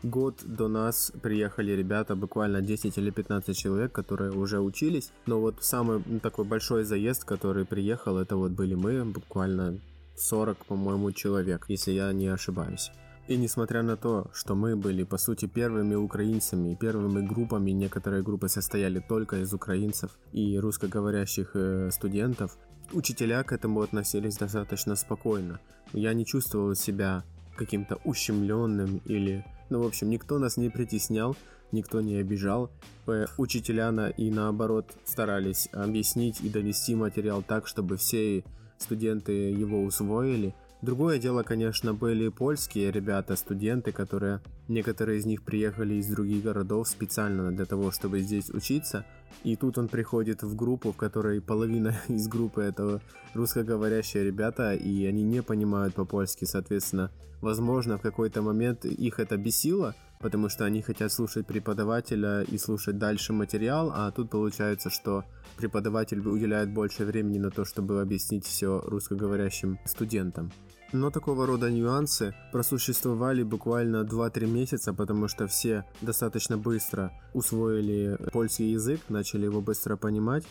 Год 0.05 0.43
до 0.45 0.69
нас 0.69 1.13
приехали 1.23 1.73
ребята, 1.73 2.15
буквально 2.15 2.61
10 2.61 2.99
или 2.99 3.11
15 3.11 3.57
человек, 3.57 3.91
которые 3.91 4.33
уже 4.33 4.61
учились. 4.61 5.11
Но 5.25 5.41
вот 5.41 5.65
самый 5.65 6.03
такой 6.21 6.45
большой 6.45 6.85
заезд, 6.85 7.25
который 7.25 7.65
приехал, 7.65 8.19
это 8.19 8.37
вот 8.37 8.53
были 8.53 8.75
мы, 8.75 9.03
буквально 9.07 9.79
40, 10.19 10.67
по-моему, 10.67 11.11
человек, 11.13 11.65
если 11.69 11.93
я 11.93 12.13
не 12.13 12.27
ошибаюсь. 12.27 12.91
И 13.29 13.39
несмотря 13.39 13.83
на 13.83 13.97
то, 13.97 14.31
что 14.35 14.55
мы 14.55 14.77
были 14.77 15.05
по 15.05 15.17
сути 15.17 15.47
первыми 15.47 15.95
украинцами, 15.95 16.77
первыми 16.79 17.27
группами, 17.27 17.71
некоторые 17.71 18.23
группы 18.23 18.51
состояли 18.51 19.01
только 19.01 19.41
из 19.41 19.55
украинцев 19.55 20.11
и 20.33 20.59
русскоговорящих 20.59 21.53
э, 21.55 21.91
студентов, 21.91 22.59
учителя 22.93 23.43
к 23.43 23.53
этому 23.53 23.81
относились 23.81 24.37
достаточно 24.37 24.97
спокойно. 24.97 25.61
Я 25.95 26.13
не 26.13 26.27
чувствовал 26.27 26.75
себя 26.75 27.25
каким-то 27.55 27.97
ущемленным 28.05 29.01
или... 29.05 29.45
Ну, 29.71 29.83
в 29.83 29.87
общем, 29.87 30.11
никто 30.11 30.39
нас 30.39 30.57
не 30.57 30.69
притеснял, 30.69 31.37
никто 31.73 32.01
не 32.01 32.17
обижал. 32.17 32.71
Учителя 33.39 33.91
на 33.93 34.09
и 34.09 34.31
наоборот 34.31 34.95
старались 35.05 35.69
объяснить 35.73 36.41
и 36.41 36.49
донести 36.49 36.95
материал 36.95 37.43
так, 37.43 37.67
чтобы 37.67 37.97
все 37.97 38.45
студенты 38.79 39.33
его 39.33 39.83
усвоили. 39.83 40.55
Другое 40.85 41.19
дело, 41.19 41.43
конечно, 41.43 41.95
были 41.95 42.29
польские 42.29 42.91
ребята, 42.91 43.37
студенты, 43.37 43.91
которые, 43.91 44.43
некоторые 44.69 45.19
из 45.19 45.25
них 45.25 45.43
приехали 45.43 45.95
из 45.95 46.09
других 46.09 46.45
городов 46.45 46.87
специально 46.89 47.51
для 47.51 47.65
того, 47.65 47.91
чтобы 47.91 48.21
здесь 48.21 48.51
учиться. 48.51 49.07
И 49.45 49.57
тут 49.57 49.79
он 49.79 49.89
приходит 49.89 50.43
в 50.43 50.55
группу, 50.55 50.93
в 50.93 50.97
которой 50.99 51.41
половина 51.41 51.97
из 52.09 52.29
группы 52.29 52.61
это 52.61 53.01
русскоговорящие 53.33 54.25
ребята, 54.25 54.75
и 54.75 55.07
они 55.07 55.23
не 55.23 55.43
понимают 55.43 55.95
по-польски, 55.95 56.45
соответственно, 56.45 57.11
возможно, 57.41 57.97
в 57.97 58.03
какой-то 58.03 58.43
момент 58.43 58.85
их 58.85 59.21
это 59.21 59.39
бесило, 59.39 59.95
потому 60.25 60.49
что 60.49 60.65
они 60.65 60.81
хотят 60.81 61.13
слушать 61.13 61.47
преподавателя 61.47 62.45
и 62.45 62.57
слушать 62.57 62.97
дальше 62.97 63.35
материал, 63.35 63.93
а 63.95 64.11
тут 64.11 64.31
получается, 64.31 64.89
что 64.89 65.25
преподаватель 65.59 66.27
уделяет 66.27 66.73
больше 66.73 67.05
времени 67.05 67.37
на 67.37 67.51
то, 67.51 67.67
чтобы 67.67 68.01
объяснить 68.01 68.47
все 68.47 68.81
русскоговорящим 68.87 69.79
студентам. 69.85 70.51
Но 70.93 71.11
такого 71.11 71.47
рода 71.47 71.71
нюансы 71.71 72.35
просуществовали 72.53 73.43
буквально 73.43 74.03
2-3 74.05 74.47
месяца, 74.47 74.95
потому 74.95 75.29
что 75.29 75.47
все 75.47 75.85
достаточно 76.01 76.57
быстро 76.57 77.13
усвоили 77.35 78.19
польский 78.33 78.73
язык, 78.73 79.03
начали 79.11 79.45
его 79.45 79.61
быстро 79.61 79.97
понимать, 79.97 80.45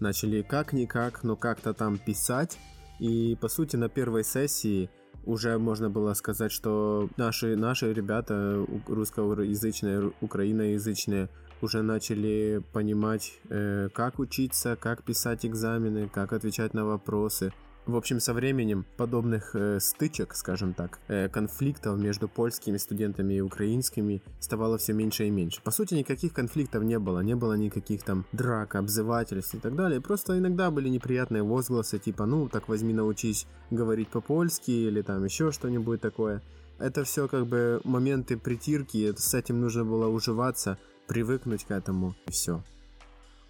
начали 0.00 0.42
как-никак, 0.42 1.22
но 1.22 1.36
как-то 1.36 1.72
там 1.72 1.98
писать. 1.98 2.58
И 2.98 3.36
по 3.40 3.48
сути 3.48 3.76
на 3.76 3.88
первой 3.88 4.24
сессии 4.24 4.90
уже 5.24 5.58
можно 5.58 5.90
было 5.90 6.14
сказать, 6.14 6.52
что 6.52 7.08
наши, 7.16 7.56
наши 7.56 7.92
ребята 7.92 8.64
русскоязычные, 8.86 10.12
украиноязычные 10.20 11.28
уже 11.62 11.82
начали 11.82 12.62
понимать, 12.72 13.38
э, 13.48 13.88
как 13.92 14.18
учиться, 14.18 14.76
как 14.80 15.02
писать 15.02 15.44
экзамены, 15.44 16.08
как 16.08 16.32
отвечать 16.32 16.74
на 16.74 16.84
вопросы. 16.84 17.52
В 17.86 17.96
общем, 17.96 18.20
со 18.20 18.34
временем 18.34 18.84
подобных 18.96 19.56
э, 19.56 19.80
стычек, 19.80 20.34
скажем 20.34 20.74
так, 20.74 20.98
э, 21.08 21.28
конфликтов 21.28 21.98
между 21.98 22.28
польскими 22.28 22.76
студентами 22.76 23.34
и 23.34 23.40
украинскими 23.40 24.22
ставало 24.38 24.76
все 24.76 24.92
меньше 24.92 25.26
и 25.26 25.30
меньше. 25.30 25.60
По 25.62 25.70
сути, 25.70 25.94
никаких 25.94 26.34
конфликтов 26.34 26.84
не 26.84 26.98
было, 26.98 27.20
не 27.20 27.34
было 27.34 27.54
никаких 27.54 28.02
там 28.02 28.26
драк, 28.32 28.74
обзывательств 28.74 29.54
и 29.54 29.58
так 29.58 29.74
далее. 29.74 30.00
Просто 30.00 30.38
иногда 30.38 30.70
были 30.70 30.88
неприятные 30.88 31.42
возгласы, 31.42 31.98
типа, 31.98 32.26
ну, 32.26 32.48
так 32.48 32.68
возьми 32.68 32.92
научись 32.92 33.46
говорить 33.70 34.08
по-польски 34.08 34.70
или 34.70 35.00
там 35.00 35.24
еще 35.24 35.50
что-нибудь 35.50 36.00
такое. 36.00 36.42
Это 36.78 37.04
все 37.04 37.28
как 37.28 37.46
бы 37.46 37.80
моменты 37.84 38.36
притирки, 38.36 39.14
с 39.16 39.34
этим 39.34 39.60
нужно 39.60 39.84
было 39.84 40.06
уживаться, 40.06 40.78
привыкнуть 41.06 41.64
к 41.64 41.70
этому 41.70 42.14
и 42.26 42.30
все. 42.30 42.62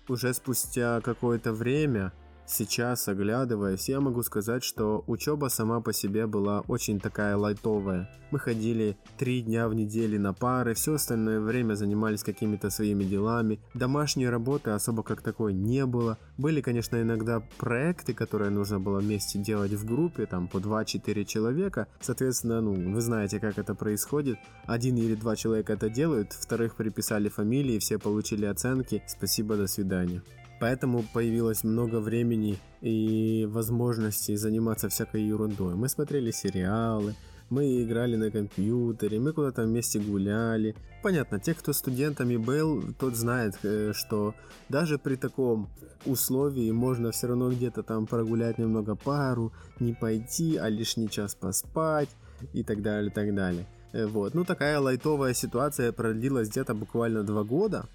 Уже 0.08 0.32
спустя 0.34 1.00
какое-то 1.00 1.52
время 1.52 2.12
Сейчас, 2.52 3.06
оглядываясь, 3.06 3.88
я 3.88 4.00
могу 4.00 4.24
сказать, 4.24 4.64
что 4.64 5.04
учеба 5.06 5.46
сама 5.46 5.80
по 5.80 5.92
себе 5.92 6.26
была 6.26 6.62
очень 6.66 6.98
такая 6.98 7.36
лайтовая. 7.36 8.10
Мы 8.32 8.40
ходили 8.40 8.96
три 9.16 9.40
дня 9.40 9.68
в 9.68 9.74
неделю 9.74 10.18
на 10.18 10.32
пары, 10.32 10.74
все 10.74 10.94
остальное 10.94 11.38
время 11.38 11.74
занимались 11.74 12.24
какими-то 12.24 12.70
своими 12.70 13.04
делами. 13.04 13.60
Домашней 13.74 14.28
работы 14.28 14.70
особо 14.70 15.04
как 15.04 15.22
такой 15.22 15.52
не 15.52 15.86
было. 15.86 16.18
Были, 16.38 16.60
конечно, 16.60 17.00
иногда 17.00 17.40
проекты, 17.56 18.14
которые 18.14 18.50
нужно 18.50 18.80
было 18.80 18.98
вместе 18.98 19.38
делать 19.38 19.72
в 19.72 19.86
группе, 19.86 20.26
там 20.26 20.48
по 20.48 20.56
2-4 20.56 21.24
человека. 21.24 21.86
Соответственно, 22.00 22.60
ну, 22.60 22.94
вы 22.94 23.00
знаете, 23.00 23.38
как 23.38 23.58
это 23.58 23.76
происходит. 23.76 24.38
Один 24.66 24.96
или 24.96 25.14
два 25.14 25.36
человека 25.36 25.74
это 25.74 25.88
делают, 25.88 26.32
вторых 26.32 26.74
приписали 26.74 27.28
фамилии, 27.28 27.78
все 27.78 28.00
получили 28.00 28.46
оценки. 28.46 29.04
Спасибо, 29.06 29.56
до 29.56 29.68
свидания. 29.68 30.20
Поэтому 30.60 31.02
появилось 31.14 31.64
много 31.64 32.00
времени 32.00 32.58
и 32.82 33.48
возможностей 33.50 34.36
заниматься 34.36 34.88
всякой 34.88 35.22
ерундой. 35.22 35.74
Мы 35.74 35.88
смотрели 35.88 36.30
сериалы, 36.30 37.14
мы 37.48 37.82
играли 37.82 38.16
на 38.16 38.30
компьютере, 38.30 39.18
мы 39.18 39.32
куда-то 39.32 39.62
вместе 39.62 39.98
гуляли. 39.98 40.76
Понятно, 41.02 41.40
те, 41.40 41.54
кто 41.54 41.72
студентами 41.72 42.36
был, 42.36 42.82
тот 42.98 43.16
знает, 43.16 43.54
э, 43.64 43.92
что 43.94 44.34
даже 44.68 44.98
при 44.98 45.16
таком 45.16 45.68
условии 46.06 46.70
можно 46.70 47.10
все 47.10 47.28
равно 47.28 47.50
где-то 47.50 47.82
там 47.82 48.06
прогулять 48.06 48.58
немного 48.58 48.94
пару, 48.94 49.52
не 49.80 49.94
пойти, 49.94 50.56
а 50.56 50.68
лишний 50.68 51.08
час 51.08 51.34
поспать 51.34 52.10
и 52.52 52.62
так 52.62 52.82
далее, 52.82 53.10
так 53.10 53.34
далее. 53.34 53.66
Э, 53.92 54.06
вот. 54.06 54.34
Ну, 54.34 54.44
такая 54.44 54.78
лайтовая 54.78 55.34
ситуация 55.34 55.92
продлилась 55.92 56.48
где-то 56.48 56.74
буквально 56.74 57.24
два 57.24 57.44
года. 57.44 57.86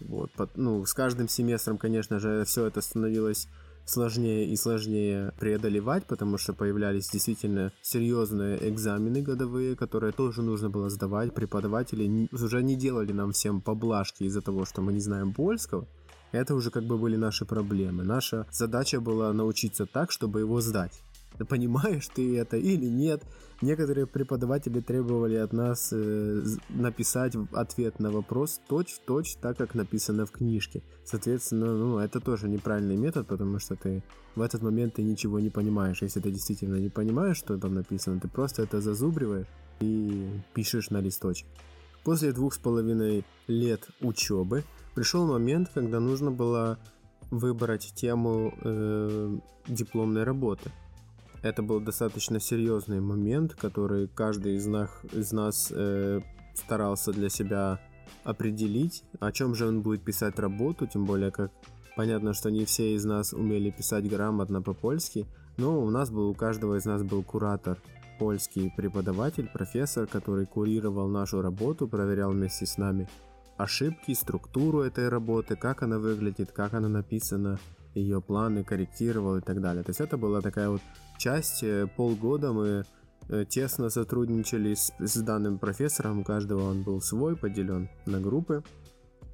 Вот, 0.00 0.30
под, 0.32 0.56
ну, 0.56 0.84
с 0.84 0.94
каждым 0.94 1.28
семестром, 1.28 1.78
конечно 1.78 2.18
же, 2.18 2.44
все 2.44 2.66
это 2.66 2.80
становилось 2.80 3.48
сложнее 3.84 4.46
и 4.46 4.56
сложнее 4.56 5.32
преодолевать, 5.38 6.04
потому 6.04 6.36
что 6.38 6.52
появлялись 6.52 7.08
действительно 7.08 7.72
серьезные 7.80 8.68
экзамены 8.68 9.22
годовые, 9.22 9.76
которые 9.76 10.12
тоже 10.12 10.42
нужно 10.42 10.68
было 10.68 10.90
сдавать. 10.90 11.34
Преподаватели 11.34 12.28
уже 12.32 12.62
не 12.62 12.76
делали 12.76 13.12
нам 13.12 13.32
всем 13.32 13.60
поблажки 13.60 14.24
из-за 14.24 14.42
того, 14.42 14.66
что 14.66 14.82
мы 14.82 14.92
не 14.92 15.00
знаем 15.00 15.32
польского. 15.32 15.86
Это 16.32 16.54
уже 16.54 16.70
как 16.70 16.84
бы 16.84 16.98
были 16.98 17.16
наши 17.16 17.46
проблемы. 17.46 18.04
Наша 18.04 18.46
задача 18.50 19.00
была 19.00 19.32
научиться 19.32 19.86
так, 19.86 20.12
чтобы 20.12 20.40
его 20.40 20.60
сдать 20.60 21.00
понимаешь 21.44 22.08
ты 22.08 22.38
это 22.38 22.56
или 22.56 22.86
нет. 22.86 23.22
Некоторые 23.60 24.06
преподаватели 24.06 24.80
требовали 24.80 25.34
от 25.34 25.52
нас 25.52 25.92
э, 25.92 26.42
написать 26.68 27.34
ответ 27.52 27.98
на 27.98 28.12
вопрос 28.12 28.60
точь-в-точь 28.68 29.34
так, 29.40 29.56
как 29.56 29.74
написано 29.74 30.26
в 30.26 30.30
книжке. 30.30 30.82
Соответственно, 31.04 31.74
ну, 31.74 31.98
это 31.98 32.20
тоже 32.20 32.48
неправильный 32.48 32.96
метод, 32.96 33.26
потому 33.26 33.58
что 33.58 33.74
ты 33.74 34.04
в 34.36 34.42
этот 34.42 34.62
момент 34.62 34.94
ты 34.94 35.02
ничего 35.02 35.40
не 35.40 35.50
понимаешь. 35.50 36.02
Если 36.02 36.20
ты 36.20 36.30
действительно 36.30 36.76
не 36.76 36.88
понимаешь, 36.88 37.36
что 37.36 37.58
там 37.58 37.74
написано, 37.74 38.20
ты 38.20 38.28
просто 38.28 38.62
это 38.62 38.80
зазубриваешь 38.80 39.48
и 39.80 40.28
пишешь 40.54 40.90
на 40.90 41.00
листочек. 41.00 41.48
После 42.04 42.32
двух 42.32 42.54
с 42.54 42.58
половиной 42.58 43.24
лет 43.48 43.88
учебы 44.00 44.62
пришел 44.94 45.26
момент, 45.26 45.68
когда 45.74 45.98
нужно 45.98 46.30
было 46.30 46.78
выбрать 47.32 47.92
тему 47.96 48.54
э, 48.62 49.36
дипломной 49.66 50.22
работы. 50.22 50.70
Это 51.42 51.62
был 51.62 51.80
достаточно 51.80 52.40
серьезный 52.40 53.00
момент, 53.00 53.54
который 53.54 54.08
каждый 54.08 54.56
из 54.56 54.66
нас, 54.66 54.90
из 55.12 55.32
нас 55.32 55.72
э, 55.74 56.20
старался 56.54 57.12
для 57.12 57.28
себя 57.28 57.80
определить, 58.24 59.04
о 59.20 59.30
чем 59.32 59.54
же 59.54 59.66
он 59.66 59.82
будет 59.82 60.02
писать 60.02 60.38
работу, 60.38 60.86
тем 60.86 61.04
более 61.04 61.30
как 61.30 61.52
понятно, 61.96 62.34
что 62.34 62.50
не 62.50 62.64
все 62.64 62.94
из 62.94 63.04
нас 63.04 63.32
умели 63.32 63.70
писать 63.70 64.08
грамотно 64.08 64.62
по-польски, 64.62 65.26
но 65.56 65.80
у 65.80 65.90
нас 65.90 66.10
был, 66.10 66.28
у 66.28 66.34
каждого 66.34 66.76
из 66.76 66.84
нас 66.84 67.02
был 67.02 67.22
куратор, 67.22 67.78
польский 68.18 68.72
преподаватель, 68.76 69.48
профессор, 69.48 70.06
который 70.06 70.46
курировал 70.46 71.08
нашу 71.08 71.40
работу, 71.40 71.86
проверял 71.86 72.32
вместе 72.32 72.66
с 72.66 72.78
нами 72.78 73.08
ошибки, 73.56 74.12
структуру 74.14 74.80
этой 74.80 75.08
работы, 75.08 75.56
как 75.56 75.82
она 75.82 75.98
выглядит, 75.98 76.52
как 76.52 76.74
она 76.74 76.88
написана, 76.88 77.58
ее 77.94 78.20
планы 78.20 78.64
корректировал 78.64 79.36
и 79.36 79.40
так 79.40 79.60
далее. 79.60 79.82
То 79.82 79.90
есть 79.90 80.00
это 80.00 80.16
была 80.16 80.40
такая 80.40 80.68
вот 80.68 80.80
часть, 81.18 81.62
э, 81.62 81.86
полгода 81.96 82.52
мы 82.52 82.84
э, 83.28 83.44
тесно 83.48 83.90
сотрудничали 83.90 84.74
с, 84.74 84.92
с 84.98 85.16
данным 85.22 85.58
профессором, 85.58 86.20
у 86.20 86.24
каждого 86.24 86.70
он 86.70 86.82
был 86.82 87.00
свой, 87.00 87.36
поделен 87.36 87.88
на 88.06 88.20
группы, 88.20 88.62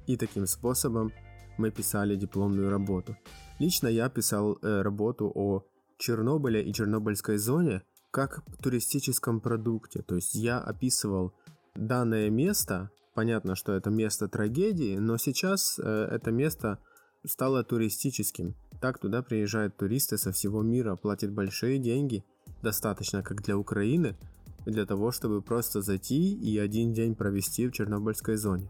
и 0.07 0.17
таким 0.17 0.47
способом 0.47 1.11
мы 1.57 1.71
писали 1.71 2.15
дипломную 2.15 2.69
работу. 2.69 3.15
Лично 3.59 3.87
я 3.87 4.09
писал 4.09 4.57
э, 4.61 4.81
работу 4.81 5.31
о 5.33 5.63
Чернобыле 5.97 6.61
и 6.61 6.73
Чернобыльской 6.73 7.37
зоне 7.37 7.83
как 8.11 8.43
туристическом 8.61 9.41
продукте, 9.41 10.01
то 10.01 10.15
есть 10.15 10.35
я 10.35 10.59
описывал 10.59 11.33
данное 11.75 12.29
место, 12.29 12.89
понятно, 13.13 13.55
что 13.55 13.73
это 13.73 13.89
место 13.89 14.27
трагедии, 14.27 14.97
но 14.97 15.17
сейчас 15.17 15.79
э, 15.79 16.07
это 16.11 16.31
место 16.31 16.79
стало 17.27 17.63
туристическим. 17.63 18.55
Так 18.81 18.99
туда 18.99 19.21
приезжают 19.21 19.77
туристы 19.77 20.17
со 20.17 20.31
всего 20.31 20.61
мира, 20.61 20.95
платят 20.95 21.31
большие 21.31 21.79
деньги, 21.79 22.23
достаточно 22.61 23.23
как 23.23 23.41
для 23.43 23.57
Украины, 23.57 24.15
для 24.65 24.85
того, 24.85 25.11
чтобы 25.11 25.41
просто 25.41 25.81
зайти 25.81 26.33
и 26.33 26.57
один 26.57 26.93
день 26.93 27.15
провести 27.15 27.67
в 27.67 27.71
Чернобыльской 27.71 28.35
зоне. 28.35 28.69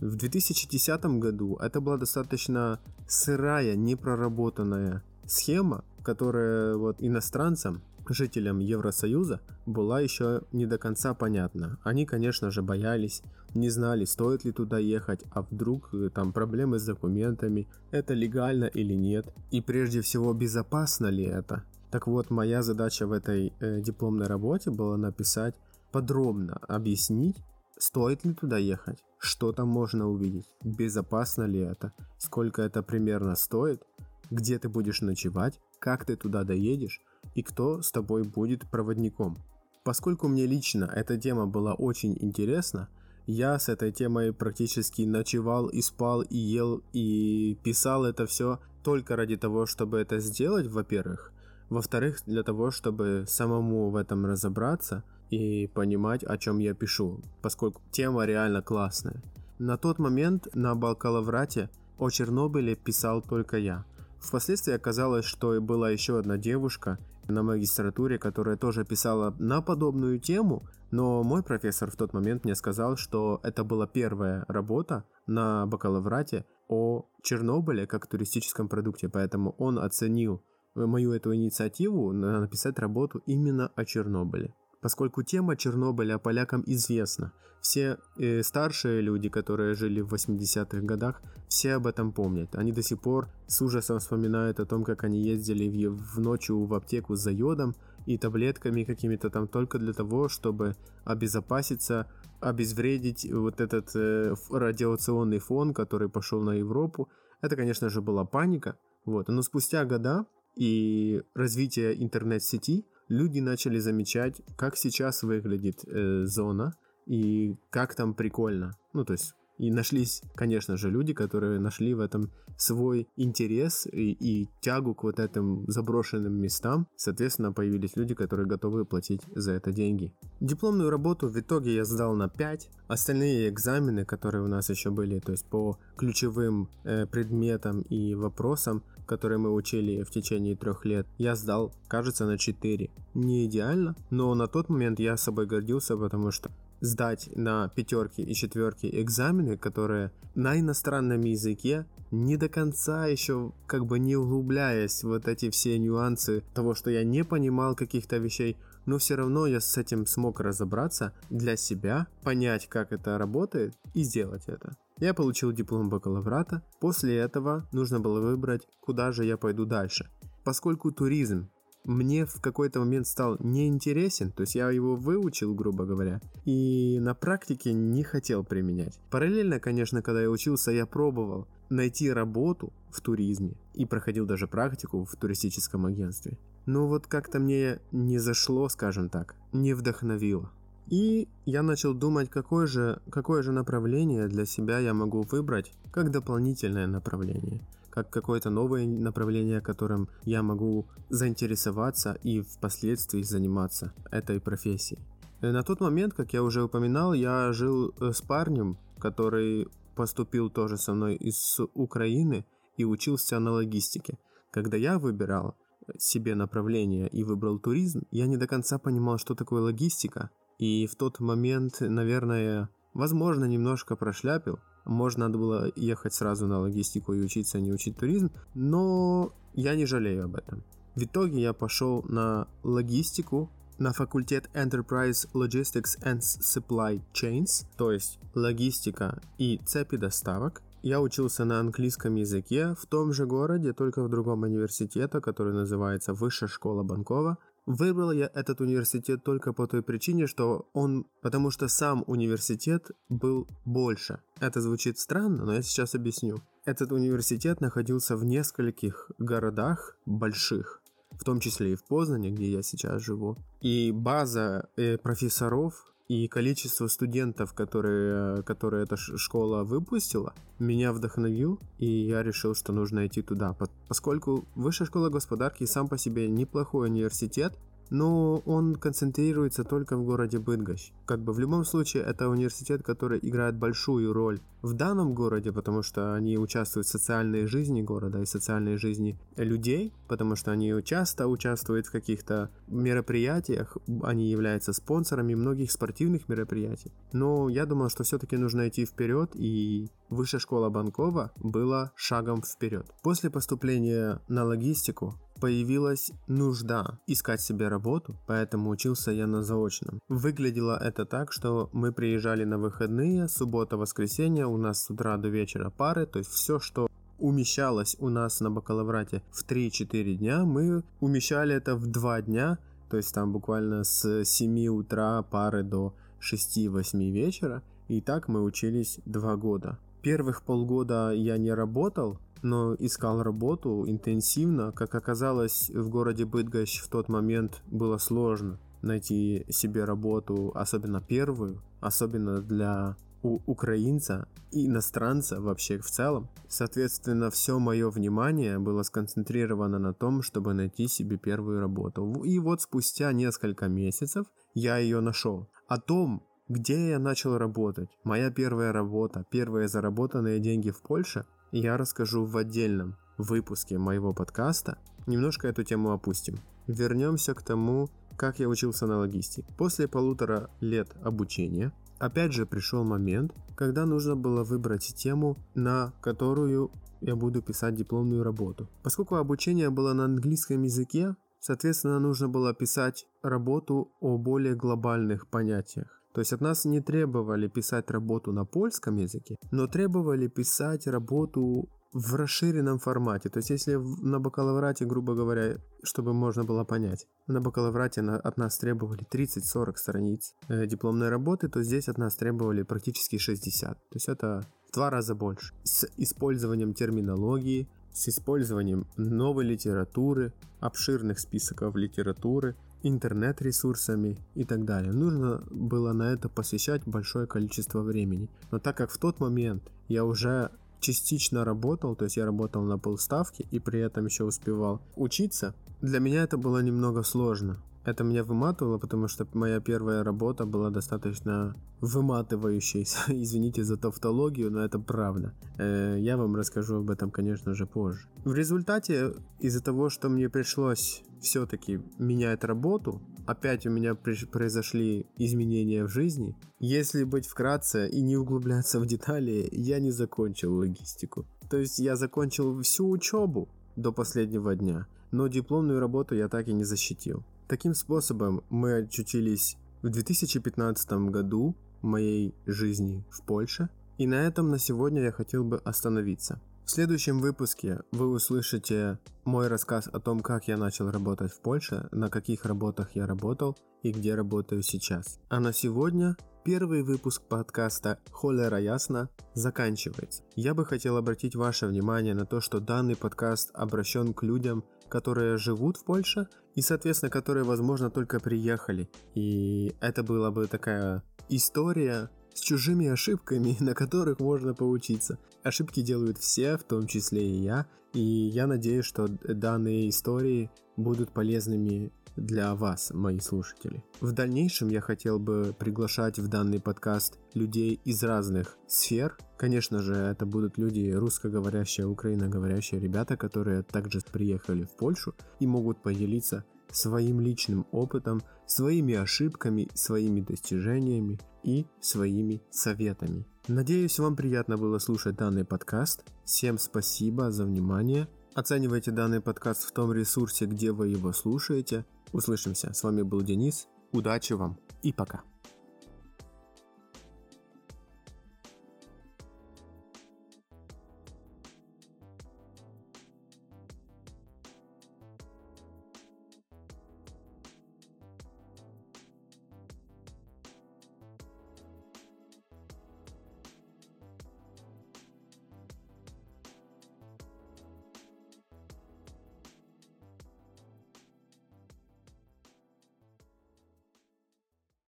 В 0.00 0.16
2010 0.16 1.04
году 1.20 1.56
это 1.56 1.80
была 1.80 1.96
достаточно 1.96 2.80
сырая, 3.06 3.76
непроработанная 3.76 5.02
схема, 5.26 5.84
которая 6.02 6.76
вот 6.76 6.96
иностранцам, 6.98 7.82
жителям 8.10 8.58
Евросоюза, 8.58 9.40
была 9.66 10.00
еще 10.00 10.42
не 10.52 10.66
до 10.66 10.78
конца 10.78 11.14
понятна. 11.14 11.78
Они, 11.82 12.06
конечно 12.06 12.50
же, 12.50 12.62
боялись, 12.62 13.22
не 13.54 13.70
знали, 13.70 14.04
стоит 14.04 14.44
ли 14.44 14.52
туда 14.52 14.78
ехать, 14.78 15.24
а 15.32 15.42
вдруг 15.42 15.92
э, 15.94 16.10
там 16.10 16.32
проблемы 16.32 16.78
с 16.78 16.84
документами, 16.84 17.68
это 17.90 18.14
легально 18.14 18.64
или 18.64 18.94
нет, 18.94 19.32
и 19.50 19.60
прежде 19.60 20.00
всего 20.00 20.32
безопасно 20.32 21.06
ли 21.06 21.24
это. 21.24 21.64
Так 21.90 22.06
вот, 22.06 22.30
моя 22.30 22.62
задача 22.62 23.06
в 23.06 23.12
этой 23.12 23.52
э, 23.60 23.80
дипломной 23.80 24.26
работе 24.26 24.70
была 24.70 24.96
написать 24.96 25.54
подробно, 25.90 26.58
объяснить, 26.68 27.36
стоит 27.78 28.24
ли 28.24 28.32
туда 28.32 28.56
ехать, 28.56 29.04
что 29.18 29.52
там 29.52 29.68
можно 29.68 30.08
увидеть, 30.08 30.46
безопасно 30.64 31.44
ли 31.44 31.60
это, 31.60 31.92
сколько 32.18 32.62
это 32.62 32.82
примерно 32.82 33.34
стоит, 33.34 33.82
где 34.30 34.58
ты 34.58 34.68
будешь 34.68 35.02
ночевать, 35.02 35.60
как 35.78 36.06
ты 36.06 36.16
туда 36.16 36.44
доедешь 36.44 37.02
и 37.34 37.42
кто 37.42 37.82
с 37.82 37.90
тобой 37.90 38.24
будет 38.24 38.70
проводником. 38.70 39.38
Поскольку 39.84 40.28
мне 40.28 40.46
лично 40.46 40.84
эта 40.84 41.18
тема 41.18 41.46
была 41.46 41.74
очень 41.74 42.16
интересна, 42.20 42.88
я 43.26 43.58
с 43.58 43.68
этой 43.68 43.92
темой 43.92 44.32
практически 44.32 45.02
ночевал 45.02 45.68
и 45.68 45.80
спал 45.80 46.22
и 46.22 46.36
ел 46.36 46.82
и 46.92 47.56
писал 47.62 48.04
это 48.04 48.26
все 48.26 48.60
только 48.82 49.16
ради 49.16 49.36
того, 49.36 49.66
чтобы 49.66 49.98
это 49.98 50.18
сделать, 50.18 50.66
во-первых. 50.66 51.32
Во-вторых, 51.68 52.18
для 52.26 52.42
того, 52.42 52.70
чтобы 52.70 53.24
самому 53.26 53.90
в 53.90 53.96
этом 53.96 54.26
разобраться 54.26 55.04
и 55.30 55.68
понимать, 55.68 56.22
о 56.24 56.36
чем 56.36 56.58
я 56.58 56.74
пишу, 56.74 57.22
поскольку 57.40 57.80
тема 57.90 58.26
реально 58.26 58.60
классная. 58.60 59.22
На 59.58 59.78
тот 59.78 59.98
момент 59.98 60.48
на 60.54 60.74
бакалаврате 60.74 61.70
о 61.98 62.10
Чернобыле 62.10 62.74
писал 62.74 63.22
только 63.22 63.56
я. 63.56 63.84
Впоследствии 64.20 64.74
оказалось, 64.74 65.24
что 65.24 65.60
была 65.60 65.90
еще 65.90 66.18
одна 66.18 66.36
девушка 66.36 66.98
на 67.28 67.42
магистратуре, 67.42 68.18
которая 68.18 68.56
тоже 68.56 68.84
писала 68.84 69.34
на 69.38 69.62
подобную 69.62 70.18
тему, 70.18 70.66
но 70.90 71.22
мой 71.22 71.42
профессор 71.42 71.90
в 71.90 71.96
тот 71.96 72.12
момент 72.12 72.44
мне 72.44 72.54
сказал, 72.54 72.96
что 72.96 73.40
это 73.42 73.64
была 73.64 73.86
первая 73.86 74.44
работа 74.48 75.04
на 75.26 75.66
бакалаврате 75.66 76.44
о 76.68 77.06
Чернобыле 77.22 77.86
как 77.86 78.06
туристическом 78.06 78.68
продукте, 78.68 79.08
поэтому 79.08 79.54
он 79.58 79.78
оценил 79.78 80.42
мою 80.74 81.12
эту 81.12 81.34
инициативу 81.34 82.12
написать 82.12 82.78
работу 82.78 83.22
именно 83.26 83.68
о 83.76 83.84
Чернобыле. 83.84 84.54
Поскольку 84.82 85.22
тема 85.22 85.56
Чернобыля 85.56 86.18
полякам 86.18 86.64
известна, 86.66 87.32
все 87.60 87.98
э, 88.18 88.42
старшие 88.42 89.00
люди, 89.00 89.28
которые 89.28 89.74
жили 89.74 90.00
в 90.00 90.12
80-х 90.12 90.80
годах, 90.80 91.22
все 91.46 91.74
об 91.74 91.86
этом 91.86 92.12
помнят. 92.12 92.56
Они 92.56 92.72
до 92.72 92.82
сих 92.82 93.00
пор 93.00 93.28
с 93.46 93.62
ужасом 93.62 94.00
вспоминают 94.00 94.58
о 94.58 94.66
том, 94.66 94.82
как 94.82 95.04
они 95.04 95.22
ездили 95.22 95.86
в, 95.86 96.16
в 96.16 96.20
ночью 96.20 96.64
в 96.64 96.74
аптеку 96.74 97.14
за 97.14 97.30
йодом 97.30 97.76
и 98.06 98.18
таблетками 98.18 98.82
какими-то 98.82 99.30
там 99.30 99.46
только 99.46 99.78
для 99.78 99.92
того, 99.92 100.28
чтобы 100.28 100.74
обезопаситься, 101.04 102.10
обезвредить 102.40 103.32
вот 103.32 103.60
этот 103.60 103.94
э, 103.94 104.34
радиационный 104.50 105.38
фон, 105.38 105.72
который 105.74 106.08
пошел 106.08 106.40
на 106.42 106.54
Европу. 106.54 107.08
Это, 107.40 107.54
конечно 107.54 107.88
же, 107.88 108.02
была 108.02 108.24
паника. 108.24 108.76
Вот. 109.04 109.28
Но 109.28 109.42
спустя 109.42 109.84
года 109.84 110.26
и 110.56 111.22
развитие 111.34 112.02
интернет-сети 112.02 112.84
люди 113.12 113.40
начали 113.40 113.78
замечать, 113.78 114.40
как 114.56 114.76
сейчас 114.76 115.22
выглядит 115.22 115.84
э, 115.86 116.24
зона 116.24 116.74
и 117.06 117.54
как 117.70 117.94
там 117.94 118.14
прикольно. 118.14 118.72
Ну, 118.94 119.04
то 119.04 119.12
есть 119.12 119.34
и 119.58 119.70
нашлись, 119.70 120.22
конечно 120.34 120.76
же, 120.76 120.90
люди, 120.90 121.12
которые 121.12 121.60
нашли 121.60 121.94
в 121.94 122.00
этом 122.00 122.30
свой 122.56 123.06
интерес 123.16 123.86
и, 123.86 124.12
и 124.12 124.48
тягу 124.60 124.94
к 124.94 125.04
вот 125.04 125.20
этим 125.20 125.64
заброшенным 125.68 126.34
местам. 126.34 126.88
Соответственно, 126.96 127.52
появились 127.52 127.96
люди, 127.96 128.14
которые 128.14 128.46
готовы 128.46 128.84
платить 128.84 129.22
за 129.34 129.52
это 129.52 129.72
деньги. 129.72 130.12
Дипломную 130.40 130.90
работу 130.90 131.28
в 131.28 131.38
итоге 131.38 131.74
я 131.74 131.84
сдал 131.84 132.14
на 132.14 132.28
5. 132.28 132.70
Остальные 132.88 133.48
экзамены, 133.50 134.04
которые 134.04 134.42
у 134.42 134.48
нас 134.48 134.70
еще 134.70 134.90
были, 134.90 135.20
то 135.20 135.32
есть 135.32 135.46
по 135.46 135.78
ключевым 135.96 136.68
э, 136.84 137.06
предметам 137.06 137.82
и 137.82 138.14
вопросам, 138.14 138.82
которые 139.06 139.38
мы 139.38 139.52
учили 139.52 140.02
в 140.02 140.10
течение 140.10 140.56
трех 140.56 140.84
лет, 140.84 141.06
я 141.18 141.36
сдал, 141.36 141.72
кажется, 141.88 142.26
на 142.26 142.38
4. 142.38 142.90
Не 143.14 143.46
идеально, 143.46 143.96
но 144.10 144.34
на 144.34 144.46
тот 144.46 144.68
момент 144.68 145.00
я 145.00 145.16
собой 145.16 145.46
гордился, 145.46 145.96
потому 145.96 146.30
что 146.30 146.50
сдать 146.80 147.30
на 147.36 147.68
пятерки 147.68 148.22
и 148.22 148.34
четверки 148.34 148.88
экзамены, 149.00 149.56
которые 149.56 150.10
на 150.34 150.58
иностранном 150.58 151.20
языке, 151.22 151.86
не 152.10 152.36
до 152.36 152.48
конца 152.48 153.06
еще 153.06 153.52
как 153.66 153.86
бы 153.86 153.98
не 153.98 154.16
углубляясь 154.16 155.02
вот 155.02 155.28
эти 155.28 155.48
все 155.50 155.78
нюансы 155.78 156.42
того, 156.54 156.74
что 156.74 156.90
я 156.90 157.04
не 157.04 157.24
понимал 157.24 157.74
каких-то 157.74 158.18
вещей, 158.18 158.56
но 158.84 158.98
все 158.98 159.14
равно 159.14 159.46
я 159.46 159.60
с 159.60 159.78
этим 159.78 160.06
смог 160.06 160.40
разобраться 160.40 161.14
для 161.30 161.56
себя, 161.56 162.08
понять, 162.22 162.68
как 162.68 162.92
это 162.92 163.16
работает 163.16 163.74
и 163.94 164.02
сделать 164.02 164.44
это. 164.46 164.76
Я 165.02 165.14
получил 165.14 165.50
диплом 165.50 165.88
бакалаврата. 165.88 166.62
После 166.78 167.16
этого 167.16 167.66
нужно 167.72 167.98
было 167.98 168.20
выбрать, 168.20 168.68
куда 168.80 169.10
же 169.10 169.24
я 169.24 169.36
пойду 169.36 169.64
дальше. 169.64 170.08
Поскольку 170.44 170.92
туризм 170.92 171.50
мне 171.82 172.24
в 172.24 172.40
какой-то 172.40 172.78
момент 172.78 173.08
стал 173.08 173.36
неинтересен, 173.40 174.30
то 174.30 174.42
есть 174.42 174.54
я 174.54 174.70
его 174.70 174.94
выучил, 174.94 175.56
грубо 175.56 175.86
говоря, 175.86 176.20
и 176.44 177.00
на 177.00 177.16
практике 177.16 177.72
не 177.72 178.04
хотел 178.04 178.44
применять. 178.44 179.00
Параллельно, 179.10 179.58
конечно, 179.58 180.02
когда 180.02 180.22
я 180.22 180.30
учился, 180.30 180.70
я 180.70 180.86
пробовал 180.86 181.48
найти 181.68 182.08
работу 182.08 182.72
в 182.92 183.00
туризме 183.00 183.56
и 183.74 183.84
проходил 183.84 184.24
даже 184.24 184.46
практику 184.46 185.04
в 185.04 185.16
туристическом 185.16 185.84
агентстве. 185.84 186.38
Но 186.64 186.86
вот 186.86 187.08
как-то 187.08 187.40
мне 187.40 187.80
не 187.90 188.18
зашло, 188.18 188.68
скажем 188.68 189.08
так, 189.08 189.34
не 189.52 189.74
вдохновило. 189.74 190.52
И 190.88 191.28
я 191.46 191.62
начал 191.62 191.94
думать, 191.94 192.28
какое 192.28 192.66
же, 192.66 193.00
какое 193.10 193.42
же 193.42 193.52
направление 193.52 194.28
для 194.28 194.44
себя 194.44 194.78
я 194.78 194.94
могу 194.94 195.22
выбрать 195.22 195.72
как 195.92 196.10
дополнительное 196.10 196.86
направление 196.86 197.60
как 197.92 198.08
какое-то 198.08 198.48
новое 198.48 198.86
направление, 198.86 199.60
которым 199.60 200.08
я 200.24 200.42
могу 200.42 200.86
заинтересоваться 201.10 202.18
и 202.22 202.40
впоследствии 202.40 203.22
заниматься 203.22 203.92
этой 204.10 204.40
профессией. 204.40 204.98
Э, 205.42 205.52
на 205.52 205.62
тот 205.62 205.80
момент, 205.80 206.14
как 206.14 206.32
я 206.32 206.42
уже 206.42 206.62
упоминал, 206.62 207.12
я 207.12 207.52
жил 207.52 207.94
э, 208.00 208.12
с 208.12 208.22
парнем, 208.22 208.78
который 208.98 209.68
поступил 209.94 210.48
тоже 210.48 210.78
со 210.78 210.94
мной 210.94 211.16
из 211.16 211.60
Украины 211.74 212.46
и 212.78 212.84
учился 212.84 213.38
на 213.38 213.50
логистике. 213.50 214.18
Когда 214.50 214.78
я 214.78 214.98
выбирал 214.98 215.54
себе 215.98 216.34
направление 216.34 217.08
и 217.08 217.24
выбрал 217.24 217.58
туризм, 217.58 218.02
я 218.10 218.26
не 218.26 218.38
до 218.38 218.46
конца 218.46 218.78
понимал, 218.78 219.18
что 219.18 219.34
такое 219.34 219.60
логистика. 219.62 220.30
И 220.62 220.86
в 220.86 220.94
тот 220.94 221.18
момент, 221.18 221.80
наверное, 221.80 222.68
возможно, 222.94 223.46
немножко 223.46 223.96
прошляпил, 223.96 224.60
может, 224.84 225.18
надо 225.18 225.36
было 225.36 225.72
ехать 225.74 226.14
сразу 226.14 226.46
на 226.46 226.60
логистику 226.60 227.14
и 227.14 227.20
учиться, 227.20 227.58
а 227.58 227.60
не 227.60 227.72
учить 227.72 227.96
туризм, 227.96 228.30
но 228.54 229.32
я 229.54 229.74
не 229.74 229.86
жалею 229.86 230.26
об 230.26 230.36
этом. 230.36 230.62
В 230.94 231.02
итоге 231.02 231.40
я 231.40 231.52
пошел 231.52 232.04
на 232.04 232.46
логистику, 232.62 233.50
на 233.78 233.92
факультет 233.92 234.48
Enterprise 234.54 235.28
Logistics 235.34 236.00
and 236.04 236.20
Supply 236.20 237.02
Chains, 237.12 237.66
то 237.76 237.90
есть 237.90 238.20
логистика 238.36 239.20
и 239.38 239.60
цепи 239.66 239.96
доставок. 239.96 240.62
Я 240.82 241.00
учился 241.00 241.44
на 241.44 241.58
английском 241.58 242.14
языке 242.14 242.76
в 242.80 242.86
том 242.86 243.12
же 243.12 243.26
городе, 243.26 243.72
только 243.72 244.04
в 244.04 244.08
другом 244.08 244.42
университете, 244.42 245.20
который 245.20 245.54
называется 245.54 246.12
Высшая 246.12 246.46
школа 246.46 246.84
Банкова. 246.84 247.38
Выбрал 247.66 248.10
я 248.10 248.28
этот 248.34 248.60
университет 248.60 249.22
только 249.22 249.52
по 249.52 249.66
той 249.68 249.82
причине, 249.82 250.26
что 250.26 250.68
он, 250.72 251.06
потому 251.20 251.50
что 251.50 251.68
сам 251.68 252.02
университет 252.06 252.90
был 253.08 253.46
больше. 253.64 254.20
Это 254.40 254.60
звучит 254.60 254.98
странно, 254.98 255.44
но 255.44 255.54
я 255.54 255.62
сейчас 255.62 255.94
объясню. 255.94 256.42
Этот 256.64 256.90
университет 256.90 257.60
находился 257.60 258.16
в 258.16 258.24
нескольких 258.24 259.10
городах 259.18 259.96
больших, 260.06 260.82
в 261.12 261.22
том 261.24 261.38
числе 261.38 261.72
и 261.72 261.76
в 261.76 261.84
Познане, 261.84 262.30
где 262.30 262.50
я 262.50 262.62
сейчас 262.62 263.02
живу. 263.02 263.36
И 263.60 263.92
база 263.92 264.68
э, 264.76 264.98
профессоров 264.98 265.91
и 266.12 266.28
количество 266.28 266.88
студентов, 266.88 267.54
которые, 267.54 268.42
которые 268.42 268.84
эта 268.84 268.98
школа 268.98 269.64
выпустила, 269.64 270.34
меня 270.58 270.92
вдохновил, 270.92 271.58
и 271.78 271.86
я 271.86 272.22
решил, 272.22 272.54
что 272.54 272.72
нужно 272.72 273.06
идти 273.06 273.22
туда. 273.22 273.56
Поскольку 273.88 274.44
Высшая 274.54 274.84
школа 274.84 275.08
господарки 275.08 275.64
сам 275.64 275.88
по 275.88 275.96
себе 275.96 276.28
неплохой 276.28 276.88
университет, 276.88 277.58
но 277.92 278.38
он 278.46 278.76
концентрируется 278.76 279.64
только 279.64 279.98
в 279.98 280.04
городе 280.04 280.38
Быдгощ. 280.38 280.92
Как 281.04 281.20
бы 281.20 281.34
в 281.34 281.38
любом 281.38 281.66
случае 281.66 282.04
это 282.04 282.30
университет, 282.30 282.82
который 282.82 283.18
играет 283.20 283.54
большую 283.54 284.14
роль 284.14 284.40
в 284.62 284.72
данном 284.72 285.12
городе, 285.12 285.52
потому 285.52 285.82
что 285.82 286.14
они 286.14 286.38
участвуют 286.38 286.86
в 286.86 286.90
социальной 286.90 287.46
жизни 287.46 287.82
города 287.82 288.22
и 288.22 288.24
социальной 288.24 288.78
жизни 288.78 289.18
людей, 289.36 289.92
потому 290.08 290.36
что 290.36 290.52
они 290.52 290.72
часто 290.82 291.28
участвуют 291.28 291.86
в 291.86 291.92
каких-то 291.92 292.48
мероприятиях, 292.66 293.76
они 294.02 294.30
являются 294.30 294.72
спонсорами 294.72 295.34
многих 295.34 295.70
спортивных 295.70 296.30
мероприятий. 296.30 296.92
Но 297.12 297.50
я 297.50 297.66
думал, 297.66 297.90
что 297.90 298.04
все-таки 298.04 298.38
нужно 298.38 298.68
идти 298.68 298.86
вперед, 298.86 299.32
и 299.34 299.90
Высшая 300.12 300.40
школа 300.40 300.68
Банкова 300.68 301.32
была 301.38 301.90
шагом 301.96 302.42
вперед. 302.42 302.86
После 303.02 303.30
поступления 303.30 304.20
на 304.28 304.44
логистику 304.44 305.14
появилась 305.40 306.12
нужда 306.26 306.98
искать 307.06 307.40
себе 307.40 307.68
работу, 307.68 308.14
поэтому 308.26 308.68
учился 308.68 309.10
я 309.10 309.26
на 309.26 309.42
заочном. 309.42 310.00
Выглядело 310.10 310.76
это 310.76 311.06
так, 311.06 311.32
что 311.32 311.70
мы 311.72 311.92
приезжали 311.92 312.44
на 312.44 312.58
выходные, 312.58 313.26
суббота, 313.26 313.78
воскресенье, 313.78 314.44
у 314.44 314.58
нас 314.58 314.84
с 314.84 314.90
утра 314.90 315.16
до 315.16 315.28
вечера 315.28 315.70
пары, 315.70 316.04
то 316.04 316.18
есть 316.18 316.30
все, 316.30 316.60
что 316.60 316.88
умещалось 317.18 317.96
у 317.98 318.10
нас 318.10 318.40
на 318.40 318.50
бакалаврате 318.50 319.22
в 319.30 319.50
3-4 319.50 320.16
дня, 320.16 320.44
мы 320.44 320.84
умещали 321.00 321.54
это 321.54 321.74
в 321.74 321.86
2 321.86 322.20
дня, 322.22 322.58
то 322.90 322.98
есть 322.98 323.14
там 323.14 323.32
буквально 323.32 323.82
с 323.82 324.26
7 324.26 324.68
утра 324.68 325.22
пары 325.22 325.62
до 325.62 325.94
6-8 326.20 327.10
вечера, 327.10 327.62
и 327.88 328.02
так 328.02 328.28
мы 328.28 328.42
учились 328.42 329.00
2 329.06 329.36
года. 329.36 329.78
Первых 330.02 330.42
полгода 330.42 331.12
я 331.12 331.38
не 331.38 331.52
работал, 331.52 332.18
но 332.42 332.74
искал 332.74 333.22
работу 333.22 333.84
интенсивно. 333.86 334.72
Как 334.72 334.94
оказалось, 334.94 335.70
в 335.70 335.88
городе 335.88 336.24
Быдгощ 336.24 336.80
в 336.80 336.88
тот 336.88 337.08
момент 337.08 337.62
было 337.66 337.98
сложно 337.98 338.58
найти 338.82 339.46
себе 339.48 339.84
работу, 339.84 340.50
особенно 340.54 341.00
первую, 341.00 341.62
особенно 341.80 342.42
для 342.42 342.96
у 343.22 343.38
украинца 343.46 344.26
иностранца 344.50 345.40
вообще 345.40 345.78
в 345.78 345.86
целом. 345.86 346.28
Соответственно, 346.48 347.30
все 347.30 347.60
мое 347.60 347.88
внимание 347.88 348.58
было 348.58 348.82
сконцентрировано 348.82 349.78
на 349.78 349.94
том, 349.94 350.22
чтобы 350.22 350.52
найти 350.52 350.88
себе 350.88 351.16
первую 351.16 351.60
работу. 351.60 352.22
И 352.24 352.40
вот 352.40 352.62
спустя 352.62 353.12
несколько 353.12 353.68
месяцев 353.68 354.26
я 354.54 354.78
ее 354.78 355.00
нашел. 355.00 355.48
О 355.68 355.78
том, 355.78 356.24
где 356.52 356.90
я 356.90 356.98
начал 356.98 357.38
работать, 357.38 357.88
моя 358.04 358.30
первая 358.30 358.72
работа, 358.72 359.24
первые 359.30 359.68
заработанные 359.68 360.38
деньги 360.38 360.70
в 360.70 360.82
Польше, 360.82 361.24
я 361.50 361.78
расскажу 361.78 362.26
в 362.26 362.36
отдельном 362.36 362.96
выпуске 363.16 363.78
моего 363.78 364.12
подкаста. 364.12 364.78
Немножко 365.06 365.48
эту 365.48 365.64
тему 365.64 365.92
опустим. 365.92 366.36
Вернемся 366.66 367.34
к 367.34 367.42
тому, 367.42 367.88
как 368.16 368.38
я 368.38 368.48
учился 368.48 368.86
на 368.86 368.98
логистике. 368.98 369.48
После 369.56 369.88
полутора 369.88 370.50
лет 370.60 370.94
обучения, 371.02 371.72
опять 371.98 372.34
же 372.34 372.44
пришел 372.44 372.84
момент, 372.84 373.32
когда 373.56 373.86
нужно 373.86 374.14
было 374.14 374.44
выбрать 374.44 374.94
тему, 374.94 375.38
на 375.54 375.94
которую 376.02 376.70
я 377.00 377.16
буду 377.16 377.40
писать 377.40 377.74
дипломную 377.74 378.22
работу. 378.22 378.68
Поскольку 378.82 379.16
обучение 379.16 379.70
было 379.70 379.94
на 379.94 380.04
английском 380.04 380.62
языке, 380.62 381.16
соответственно, 381.40 381.98
нужно 381.98 382.28
было 382.28 382.52
писать 382.54 383.06
работу 383.22 383.90
о 384.00 384.18
более 384.18 384.54
глобальных 384.54 385.26
понятиях. 385.28 386.01
То 386.14 386.20
есть 386.20 386.32
от 386.32 386.40
нас 386.40 386.64
не 386.64 386.80
требовали 386.80 387.48
писать 387.48 387.90
работу 387.90 388.32
на 388.32 388.44
польском 388.44 388.96
языке, 388.96 389.36
но 389.50 389.66
требовали 389.66 390.28
писать 390.28 390.86
работу 390.86 391.68
в 391.92 392.14
расширенном 392.14 392.78
формате. 392.78 393.28
То 393.28 393.38
есть 393.38 393.50
если 393.50 393.74
на 393.76 394.18
бакалаврате, 394.18 394.86
грубо 394.86 395.14
говоря, 395.14 395.58
чтобы 395.82 396.12
можно 396.12 396.44
было 396.44 396.64
понять, 396.64 397.06
на 397.26 397.40
бакалаврате 397.40 398.00
от 398.00 398.36
нас 398.38 398.58
требовали 398.58 399.04
30-40 399.12 399.76
страниц 399.76 400.34
э, 400.48 400.66
дипломной 400.66 401.10
работы, 401.10 401.48
то 401.48 401.62
здесь 401.62 401.88
от 401.88 401.98
нас 401.98 402.16
требовали 402.16 402.62
практически 402.62 403.18
60. 403.18 403.74
То 403.74 403.78
есть 403.94 404.08
это 404.08 404.42
в 404.68 404.74
два 404.74 404.90
раза 404.90 405.14
больше. 405.14 405.54
С 405.64 405.86
использованием 405.98 406.72
терминологии, 406.72 407.68
с 407.92 408.08
использованием 408.08 408.86
новой 408.96 409.44
литературы, 409.44 410.32
обширных 410.60 411.18
списков 411.18 411.76
литературы, 411.76 412.56
интернет-ресурсами 412.82 414.18
и 414.34 414.44
так 414.44 414.64
далее. 414.64 414.92
Нужно 414.92 415.42
было 415.50 415.92
на 415.92 416.12
это 416.12 416.28
посвящать 416.28 416.82
большое 416.86 417.26
количество 417.26 417.82
времени. 417.82 418.28
Но 418.50 418.58
так 418.58 418.76
как 418.76 418.90
в 418.90 418.98
тот 418.98 419.20
момент 419.20 419.62
я 419.88 420.04
уже 420.04 420.50
частично 420.80 421.44
работал, 421.44 421.94
то 421.96 422.04
есть 422.04 422.16
я 422.16 422.26
работал 422.26 422.62
на 422.62 422.78
полставки 422.78 423.46
и 423.50 423.58
при 423.58 423.80
этом 423.80 424.06
еще 424.06 424.24
успевал 424.24 424.80
учиться, 424.96 425.54
для 425.80 426.00
меня 426.00 426.24
это 426.24 426.36
было 426.36 426.62
немного 426.62 427.02
сложно. 427.02 427.58
Это 427.84 428.04
меня 428.04 428.22
выматывало, 428.22 428.78
потому 428.78 429.08
что 429.08 429.26
моя 429.32 429.60
первая 429.60 430.04
работа 430.04 430.46
была 430.46 430.70
достаточно 430.70 431.56
выматывающей. 431.80 432.82
Извините 433.08 433.64
за 433.64 433.76
тавтологию, 433.76 434.52
но 434.52 434.64
это 434.64 434.78
правда. 434.78 435.34
Э, 435.58 435.96
я 435.98 436.16
вам 436.16 436.36
расскажу 436.36 436.76
об 436.76 436.90
этом, 436.90 437.10
конечно 437.10 437.54
же, 437.54 437.66
позже. 437.66 438.06
В 438.24 438.34
результате, 438.34 439.14
из-за 439.40 439.60
того, 439.60 439.90
что 439.90 440.08
мне 440.08 440.28
пришлось 440.28 441.02
все-таки 441.22 441.80
менять 441.98 442.44
работу, 442.44 443.00
опять 443.26 443.66
у 443.66 443.70
меня 443.70 443.94
произошли 443.94 445.06
изменения 445.16 445.84
в 445.84 445.88
жизни. 445.88 446.36
Если 446.58 447.04
быть 447.04 447.26
вкратце 447.26 447.88
и 447.88 448.00
не 448.00 448.16
углубляться 448.16 448.80
в 448.80 448.86
детали, 448.86 449.48
я 449.52 449.80
не 449.80 449.90
закончил 449.92 450.54
логистику. 450.54 451.26
То 451.48 451.58
есть 451.58 451.78
я 451.78 451.96
закончил 451.96 452.60
всю 452.62 452.88
учебу 452.90 453.48
до 453.76 453.92
последнего 453.92 454.54
дня, 454.54 454.86
но 455.10 455.28
дипломную 455.28 455.80
работу 455.80 456.14
я 456.14 456.28
так 456.28 456.48
и 456.48 456.52
не 456.52 456.64
защитил. 456.64 457.24
Таким 457.48 457.74
способом 457.74 458.42
мы 458.50 458.78
очутились 458.78 459.56
в 459.82 459.90
2015 459.90 460.92
году 461.10 461.56
моей 461.82 462.34
жизни 462.46 463.04
в 463.10 463.24
Польше, 463.24 463.68
и 463.98 464.06
на 464.06 464.14
этом 464.14 464.50
на 464.50 464.58
сегодня 464.58 465.02
я 465.02 465.12
хотел 465.12 465.44
бы 465.44 465.58
остановиться. 465.58 466.40
В 466.64 466.70
следующем 466.70 467.20
выпуске 467.20 467.80
вы 467.90 468.08
услышите 468.08 468.98
мой 469.24 469.48
рассказ 469.48 469.88
о 469.92 469.98
том, 469.98 470.20
как 470.20 470.48
я 470.48 470.56
начал 470.56 470.90
работать 470.90 471.32
в 471.32 471.40
Польше, 471.40 471.88
на 471.90 472.08
каких 472.08 472.44
работах 472.44 472.94
я 472.94 473.06
работал 473.06 473.58
и 473.82 473.90
где 473.90 474.14
работаю 474.14 474.62
сейчас. 474.62 475.18
А 475.28 475.40
на 475.40 475.52
сегодня 475.52 476.16
первый 476.44 476.82
выпуск 476.82 477.22
подкаста 477.28 477.98
«Холера 478.12 478.58
ясно» 478.58 479.10
заканчивается. 479.34 480.22
Я 480.36 480.54
бы 480.54 480.64
хотел 480.64 480.96
обратить 480.96 481.34
ваше 481.34 481.66
внимание 481.66 482.14
на 482.14 482.26
то, 482.26 482.40
что 482.40 482.60
данный 482.60 482.96
подкаст 482.96 483.50
обращен 483.54 484.14
к 484.14 484.22
людям, 484.22 484.64
которые 484.88 485.38
живут 485.38 485.76
в 485.78 485.84
Польше 485.84 486.28
и, 486.54 486.62
соответственно, 486.62 487.10
которые, 487.10 487.44
возможно, 487.44 487.90
только 487.90 488.20
приехали. 488.20 488.88
И 489.14 489.74
это 489.80 490.02
была 490.04 490.30
бы 490.30 490.46
такая 490.46 491.02
история 491.28 492.08
с 492.34 492.40
чужими 492.40 492.88
ошибками, 492.88 493.56
на 493.60 493.74
которых 493.74 494.20
можно 494.20 494.54
поучиться. 494.54 495.18
Ошибки 495.42 495.82
делают 495.82 496.18
все, 496.18 496.56
в 496.56 496.64
том 496.64 496.86
числе 496.86 497.28
и 497.28 497.42
я, 497.42 497.66
и 497.92 498.00
я 498.00 498.46
надеюсь, 498.46 498.84
что 498.84 499.08
данные 499.08 499.88
истории 499.88 500.50
будут 500.76 501.12
полезными 501.12 501.92
для 502.16 502.54
вас, 502.54 502.90
мои 502.92 503.18
слушатели. 503.20 503.82
В 504.00 504.12
дальнейшем 504.12 504.68
я 504.68 504.80
хотел 504.80 505.18
бы 505.18 505.54
приглашать 505.58 506.18
в 506.18 506.28
данный 506.28 506.60
подкаст 506.60 507.18
людей 507.34 507.80
из 507.84 508.02
разных 508.02 508.58
сфер. 508.66 509.16
Конечно 509.38 509.78
же, 509.80 509.94
это 509.94 510.26
будут 510.26 510.58
люди 510.58 510.90
русскоговорящие, 510.90 511.86
украиноговорящие 511.86 512.80
ребята, 512.80 513.16
которые 513.16 513.62
также 513.62 514.00
приехали 514.00 514.64
в 514.64 514.70
Польшу 514.76 515.14
и 515.40 515.46
могут 515.46 515.82
поделиться 515.82 516.44
своим 516.72 517.20
личным 517.20 517.66
опытом, 517.70 518.22
своими 518.46 518.94
ошибками, 518.94 519.68
своими 519.74 520.20
достижениями 520.20 521.20
и 521.42 521.66
своими 521.80 522.42
советами. 522.50 523.26
Надеюсь, 523.48 523.98
вам 523.98 524.16
приятно 524.16 524.56
было 524.56 524.78
слушать 524.78 525.16
данный 525.16 525.44
подкаст. 525.44 526.04
Всем 526.24 526.58
спасибо 526.58 527.30
за 527.30 527.44
внимание. 527.44 528.08
Оценивайте 528.34 528.90
данный 528.92 529.20
подкаст 529.20 529.64
в 529.64 529.72
том 529.72 529.92
ресурсе, 529.92 530.46
где 530.46 530.72
вы 530.72 530.88
его 530.88 531.12
слушаете. 531.12 531.84
Услышимся. 532.12 532.72
С 532.72 532.82
вами 532.82 533.02
был 533.02 533.22
Денис. 533.22 533.68
Удачи 533.92 534.32
вам 534.32 534.58
и 534.82 534.92
пока. 534.92 535.22